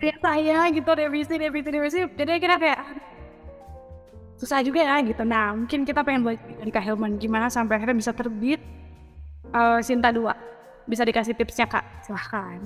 Kayak 0.00 0.18
saya 0.24 0.58
gitu 0.72 0.90
revisi, 0.96 1.34
revisi, 1.36 1.68
revisi, 1.68 1.98
jadi 2.16 2.40
kira 2.40 2.56
kayak 2.56 2.80
susah 4.38 4.62
juga 4.62 4.80
ya 4.80 4.96
gitu. 5.02 5.22
Nah 5.26 5.52
mungkin 5.52 5.82
kita 5.82 6.00
pengen 6.06 6.24
buat 6.24 6.38
dari 6.38 6.70
Kak 6.70 6.84
Hilman 6.86 7.18
gimana 7.18 7.50
sampai 7.50 7.76
akhirnya 7.76 7.98
bisa 7.98 8.12
terbit 8.14 8.62
uh, 9.52 9.82
Sinta 9.82 10.14
2. 10.14 10.88
Bisa 10.88 11.04
dikasih 11.04 11.36
tipsnya 11.36 11.68
Kak, 11.68 11.84
silahkan. 12.00 12.64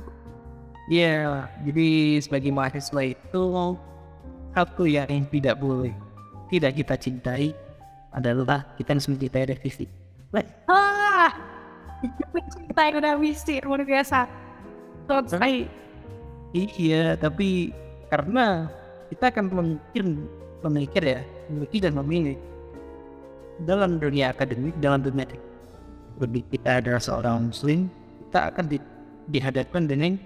Iya, 0.86 1.26
yeah, 1.26 1.46
jadi 1.66 2.20
sebagai 2.22 2.50
mahasiswa 2.54 3.02
itu 3.02 3.42
satu 4.52 4.84
yang 4.84 5.26
tidak 5.30 5.58
boleh 5.58 5.94
tidak 6.52 6.76
kita 6.76 6.94
cintai 7.00 7.56
adalah 8.12 8.76
kita 8.76 8.92
harus 8.92 9.08
mencintai 9.08 9.48
revisi. 9.56 9.88
Ah, 10.68 11.32
mencintai 12.36 12.92
revisi 12.92 13.56
luar 13.64 13.88
biasa 13.88 14.28
selesai 15.08 15.81
Iya, 16.52 17.16
tapi 17.16 17.72
karena 18.12 18.68
kita 19.08 19.32
akan 19.32 19.44
memikir, 19.48 20.04
memikir 20.60 21.02
ya, 21.04 21.20
memikir 21.48 21.80
dan 21.88 21.96
memilih 21.96 22.36
dalam 23.64 23.96
dunia 23.96 24.36
akademik, 24.36 24.76
dalam 24.76 25.00
dunia 25.00 25.24
lebih 26.20 26.44
kita 26.52 26.84
adalah 26.84 27.00
seorang 27.00 27.48
muslim, 27.48 27.88
kita 28.28 28.52
akan 28.52 28.64
di, 28.68 28.78
dihadapkan 29.32 29.88
dengan 29.88 30.20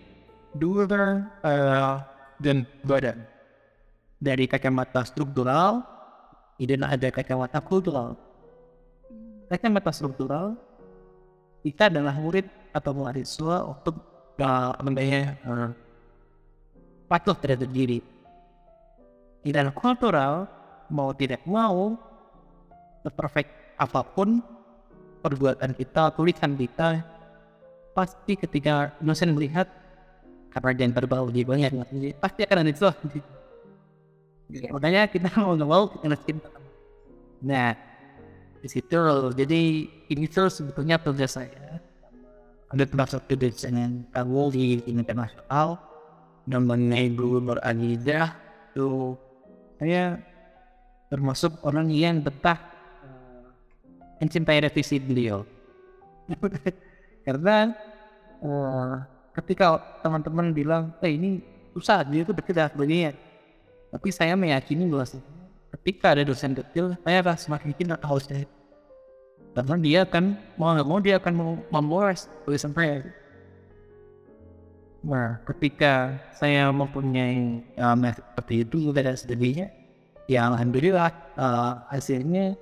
dua 0.59 0.83
uh, 1.47 2.03
dan 2.43 2.67
badan 2.83 3.23
dari 4.19 4.51
kacamata 4.51 5.07
struktural 5.07 5.87
dan 6.59 6.83
ada 6.83 7.09
kacamata 7.15 7.63
kultural. 7.63 8.19
Kacamata 9.47 9.95
struktural 9.95 10.59
kita 11.63 11.87
adalah 11.87 12.19
murid 12.19 12.51
atau 12.75 12.91
mahasiswa 12.99 13.63
untuk 13.63 13.95
uh, 14.43 14.75
namanya 14.83 15.39
uh, 15.47 15.71
patuh 17.07 17.35
terhadap 17.39 17.71
diri. 17.71 18.03
Di 19.43 19.55
dalam 19.55 19.71
kultural, 19.71 20.47
mau 20.91 21.15
tidak 21.15 21.43
mau, 21.47 21.95
seperfect 23.07 23.79
apa 23.79 24.03
pun 24.03 24.43
perbuatan 25.23 25.75
kita, 25.75 26.11
tulisan 26.19 26.59
kita, 26.59 27.03
pasti 27.95 28.35
ketika 28.35 28.95
dosen 28.99 29.33
melihat 29.33 29.71
karena 30.51 30.73
jangan 30.75 30.95
terbau 30.99 31.27
di 31.31 31.47
banyak, 31.47 31.71
pasti 32.19 32.43
akan 32.43 32.59
ada 32.67 32.71
itu. 32.71 32.89
Makanya 34.71 35.11
kita 35.11 35.31
mau 35.43 35.55
nggak 35.55 35.71
mau 35.71 35.85
kita 35.91 36.07
nasihin. 36.11 36.39
Nah, 37.43 37.75
di 38.63 38.69
situ 38.71 38.99
jadi 39.37 39.61
ini 40.11 40.25
tuh 40.27 40.51
sebetulnya 40.51 40.99
tugas 40.99 41.39
saya 41.39 41.79
ada 42.67 42.83
termasuk 42.83 43.23
tugas 43.31 43.63
dengan 43.63 44.03
kamu 44.11 44.43
di 44.51 44.65
internasional 44.91 45.79
mengenai 46.47 47.11
gubernur 47.11 47.59
Anidah 47.61 48.35
itu 48.71 49.19
saya 49.77 50.23
termasuk 51.11 51.59
orang 51.67 51.91
yang 51.91 52.23
betah 52.23 52.59
uh, 53.03 53.51
mencintai 54.23 54.63
revisi 54.63 55.03
beliau. 55.03 55.43
Karena 57.27 57.75
uh, 58.43 58.95
ketika 59.37 59.79
teman-teman 60.01 60.55
bilang 60.55 60.95
eh 61.03 61.13
ini 61.13 61.43
susah 61.77 62.01
dia 62.09 62.25
itu 62.25 62.33
dekat 62.33 62.73
begini 62.73 63.13
tapi 63.93 64.09
saya 64.09 64.33
meyakini 64.33 64.89
bahwa 64.89 65.05
ketika 65.77 66.17
ada 66.17 66.25
dosen 66.25 66.57
detail 66.57 66.97
saya 67.05 67.21
akan 67.21 67.37
semakin 67.37 67.97
harus 68.01 68.25
karena 69.57 69.75
dia 69.81 69.99
akan 70.09 70.25
mau 70.57 70.73
nggak 70.73 70.89
mau 70.89 71.01
dia 71.01 71.17
akan 71.21 71.33
membawa 71.69 72.17
tulisan 72.45 72.73
saya 72.73 73.05
Nah, 75.07 75.39
ketika 75.47 76.19
saya 76.35 76.67
mempunyai 76.75 77.63
um, 77.79 78.03
seperti 78.11 78.67
itu 78.67 78.91
dan 78.91 79.15
sedemikian, 79.15 79.71
ya 80.27 80.51
alhamdulillah 80.51 81.15
uh, 81.39 81.87
hasilnya 81.95 82.59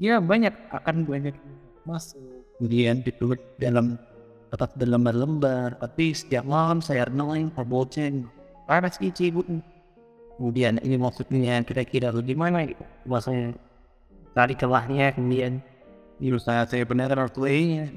ya 0.00 0.16
banyak 0.16 0.56
akan 0.72 1.04
banyak 1.04 1.36
masuk. 1.84 2.16
Kemudian 2.56 3.04
ditulis 3.04 3.36
dalam 3.60 4.00
tetap 4.48 4.72
dalam 4.80 5.04
lembar, 5.04 5.76
tapi 5.76 6.16
setiap 6.16 6.48
malam 6.48 6.80
saya 6.80 7.04
renung, 7.04 7.52
perbocan, 7.52 8.32
panas 8.64 8.96
ibu. 8.96 9.44
Kemudian 10.40 10.80
ini 10.80 10.96
maksudnya 10.96 11.60
kira-kira 11.68 12.08
bagaimana 12.16 12.64
gitu. 12.64 12.80
Maksudnya 13.04 13.60
tadi 14.32 14.56
kelahnya 14.56 15.12
kemudian 15.12 15.60
ini 16.16 16.32
saya 16.40 16.64
saya 16.64 16.88
benar 16.88 17.12
artinya 17.12 17.92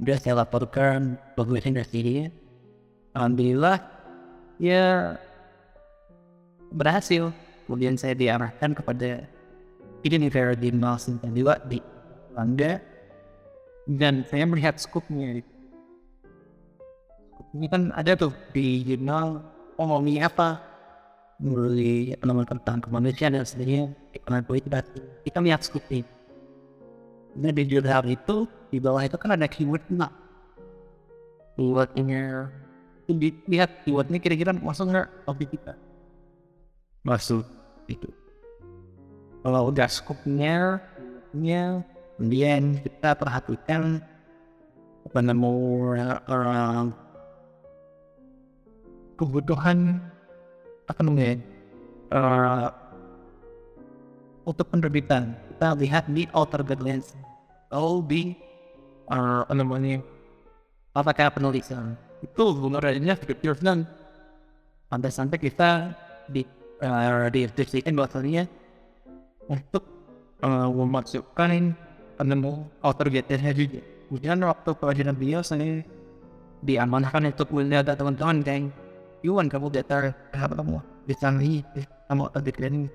udah 0.00 0.16
saya 0.16 0.40
laporkan 0.40 1.20
dari 1.36 1.84
sini 1.84 2.45
alhamdulillah 3.16 3.80
ya 4.60 5.16
berhasil. 6.76 7.32
Kemudian 7.64 7.98
saya 7.98 8.14
diarahkan 8.14 8.78
kepada 8.78 9.26
University 10.06 10.70
di 10.70 10.78
Washington 10.78 11.32
juga 11.34 11.58
di 11.66 11.82
Belanda 12.30 12.78
dan 13.90 14.22
saya 14.28 14.44
melihat 14.46 14.78
skupnya. 14.78 15.42
Ini 17.56 17.66
kan 17.72 17.90
ada 17.96 18.14
tuh 18.14 18.30
di 18.52 18.84
jurnal 18.84 19.40
ngomongin 19.80 20.28
apa. 20.28 20.62
Melalui 21.36 22.16
penemuan 22.16 22.48
tentang 22.48 22.80
kemanusiaan 22.80 23.36
dan 23.36 23.44
sebagainya. 23.44 23.92
Ekonomi 24.16 24.44
politik 24.46 24.72
kita 25.26 25.36
melihat 25.42 25.60
skupnya. 25.66 26.06
Nah 27.36 27.52
di 27.52 27.62
jurnal 27.68 28.08
itu 28.08 28.48
di 28.72 28.78
bawah 28.80 29.04
itu 29.04 29.20
kan 29.20 29.36
ada 29.36 29.44
keyword 29.44 29.84
nah 29.92 30.08
keywordnya 31.56 32.48
lihat 33.46 33.86
keywordnya 33.86 34.18
kira-kira 34.18 34.50
masuk 34.54 34.90
nggak 34.90 35.08
topik 35.26 35.48
kita? 35.54 35.78
Masuk. 37.06 37.46
Itu. 37.86 38.10
Kalau 39.46 39.70
udah 39.70 39.86
scope-nya 39.86 40.82
nya 41.30 41.86
kemudian 42.18 42.82
kita 42.82 43.14
perhatikan 43.14 44.02
apa 45.06 45.20
namanya 45.22 46.18
orang 46.26 46.90
kebutuhan 49.14 50.02
apa 50.90 51.00
namanya 51.06 51.38
uh, 52.10 52.68
untuk 54.42 54.66
penerbitan. 54.70 55.38
Kita 55.54 55.78
lihat 55.78 56.10
di 56.10 56.26
outer 56.34 56.66
guidelines. 56.66 57.14
Atau 57.70 58.02
di 58.02 58.34
uh, 59.10 59.46
apa 59.46 59.54
namanya 59.54 60.02
apakah 60.94 61.30
penulisan 61.34 61.94
itu 62.24 62.42
sebenarnya 62.56 63.14
scripturesnya 63.18 63.84
sampai-sampai 64.88 65.38
kita 65.40 65.92
di 66.30 66.42
uh, 66.80 67.28
di 67.30 67.46
deskripsikan 67.46 67.92
bahwasanya 67.92 68.48
untuk 69.46 69.84
uh, 70.42 70.68
memasukkan 70.70 71.74
penemu 72.16 72.52
author 72.80 73.08
getternya 73.12 73.52
juga 73.52 73.80
kemudian 74.08 74.38
waktu 74.42 74.70
pelajaran 74.78 75.14
beliau 75.14 75.42
saya 75.44 75.84
diamanahkan 76.64 77.28
untuk 77.30 77.52
melihat 77.52 77.92
teman-teman 77.94 78.40
dan 78.40 78.62
Iwan 79.24 79.50
kamu 79.50 79.72
apa 79.82 80.54
kamu 80.54 80.80
bisa 81.04 81.28
nih 81.34 81.60
kamu 82.08 82.20
author 82.30 82.42
getternya 82.42 82.88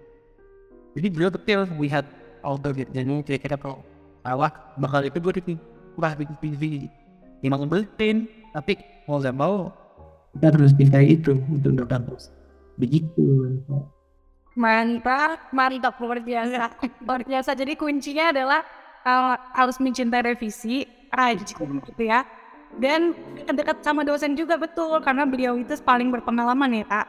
jadi 0.98 1.08
beliau 1.14 1.30
betul 1.30 1.60
lihat 1.78 2.06
author 2.42 2.72
getternya 2.74 3.22
kira-kira 3.22 3.56
kalau 3.60 3.86
awak 4.26 4.54
bakal 4.78 5.02
itu 5.06 5.18
gue 5.18 5.34
di 5.42 5.54
wah 6.00 6.14
bikin 6.18 6.36
video 6.58 6.90
emang 7.46 7.70
penting 7.70 8.41
tapi 8.52 8.78
mau 9.08 9.20
nggak 9.20 9.38
mau 9.38 9.72
kita 10.36 10.48
harus 10.56 10.72
bisa 10.72 10.98
itu 11.04 11.36
untuk 11.52 11.76
terus 11.88 12.32
begitu. 12.80 13.52
Mantap 14.56 15.52
mantap 15.52 15.96
luar 16.00 16.24
biasa. 16.24 16.72
Luar 17.04 17.22
biasa. 17.24 17.52
Jadi 17.56 17.76
kuncinya 17.76 18.32
adalah 18.32 18.64
uh, 19.04 19.36
harus 19.56 19.80
mencintai 19.80 20.24
revisi 20.36 20.88
rajin 21.12 21.80
gitu 21.84 22.04
ya. 22.08 22.24
Dan 22.80 23.12
dekat 23.52 23.84
sama 23.84 24.08
dosen 24.08 24.40
juga 24.40 24.56
betul. 24.56 25.04
Karena 25.04 25.28
beliau 25.28 25.60
itu 25.60 25.76
paling 25.84 26.08
berpengalaman 26.12 26.84
ya 26.84 26.86
kak. 26.88 27.08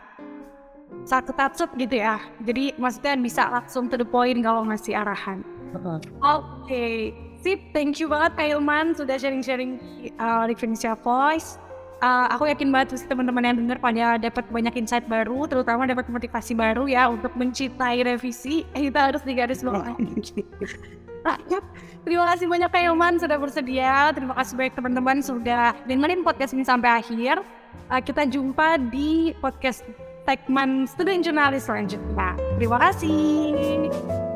Satu 1.07 1.31
tatsut 1.35 1.71
gitu 1.79 1.99
ya. 1.99 2.19
Jadi 2.43 2.75
maksudnya 2.79 3.15
bisa 3.19 3.51
langsung 3.51 3.87
to 3.91 3.99
the 3.99 4.07
point 4.07 4.39
kalau 4.43 4.67
ngasih 4.67 4.99
arahan. 4.99 5.43
Oke. 5.73 6.07
okay. 6.23 6.99
Sip 7.43 7.61
thank 7.75 7.99
you 7.99 8.07
banget 8.07 8.39
Kak 8.39 8.49
Ilman 8.55 8.95
sudah 8.95 9.19
sharing-sharing 9.19 9.83
uh, 10.17 10.47
di 10.47 10.55
Indonesia 10.55 10.95
Voice 10.95 11.59
uh, 12.03 12.27
aku 12.35 12.51
yakin 12.51 12.69
banget 12.75 12.99
pasti 12.99 13.07
teman-teman 13.07 13.47
yang 13.47 13.57
dengar 13.57 13.79
pada 13.79 14.19
dapat 14.19 14.45
banyak 14.51 14.75
insight 14.75 15.07
baru, 15.07 15.47
terutama 15.47 15.87
dapat 15.87 16.11
motivasi 16.11 16.53
baru 16.59 16.91
ya 16.91 17.07
untuk 17.09 17.33
mencintai 17.39 18.03
revisi. 18.03 18.67
Eh, 18.75 18.91
kita 18.91 19.15
harus 19.15 19.23
digaris 19.23 19.63
bawahi. 19.63 19.95
Terima 22.03 22.35
kasih 22.35 22.51
banyak 22.51 22.67
Kak 22.67 22.83
Ilman 22.83 23.15
sudah 23.23 23.39
bersedia. 23.39 24.11
Terima 24.11 24.35
kasih 24.35 24.59
banyak 24.59 24.75
teman-teman 24.75 25.23
sudah 25.23 25.71
dengerin 25.87 26.27
podcast 26.27 26.51
ini 26.51 26.67
sampai 26.67 26.99
akhir. 26.99 27.39
Uh, 27.87 28.03
kita 28.03 28.27
jumpa 28.27 28.91
di 28.91 29.31
podcast 29.39 29.87
segmen 30.27 30.91
Student 30.91 31.23
Jurnalis 31.23 31.71
selanjutnya. 31.71 32.35
Terima 32.59 32.79
kasih. 32.83 34.32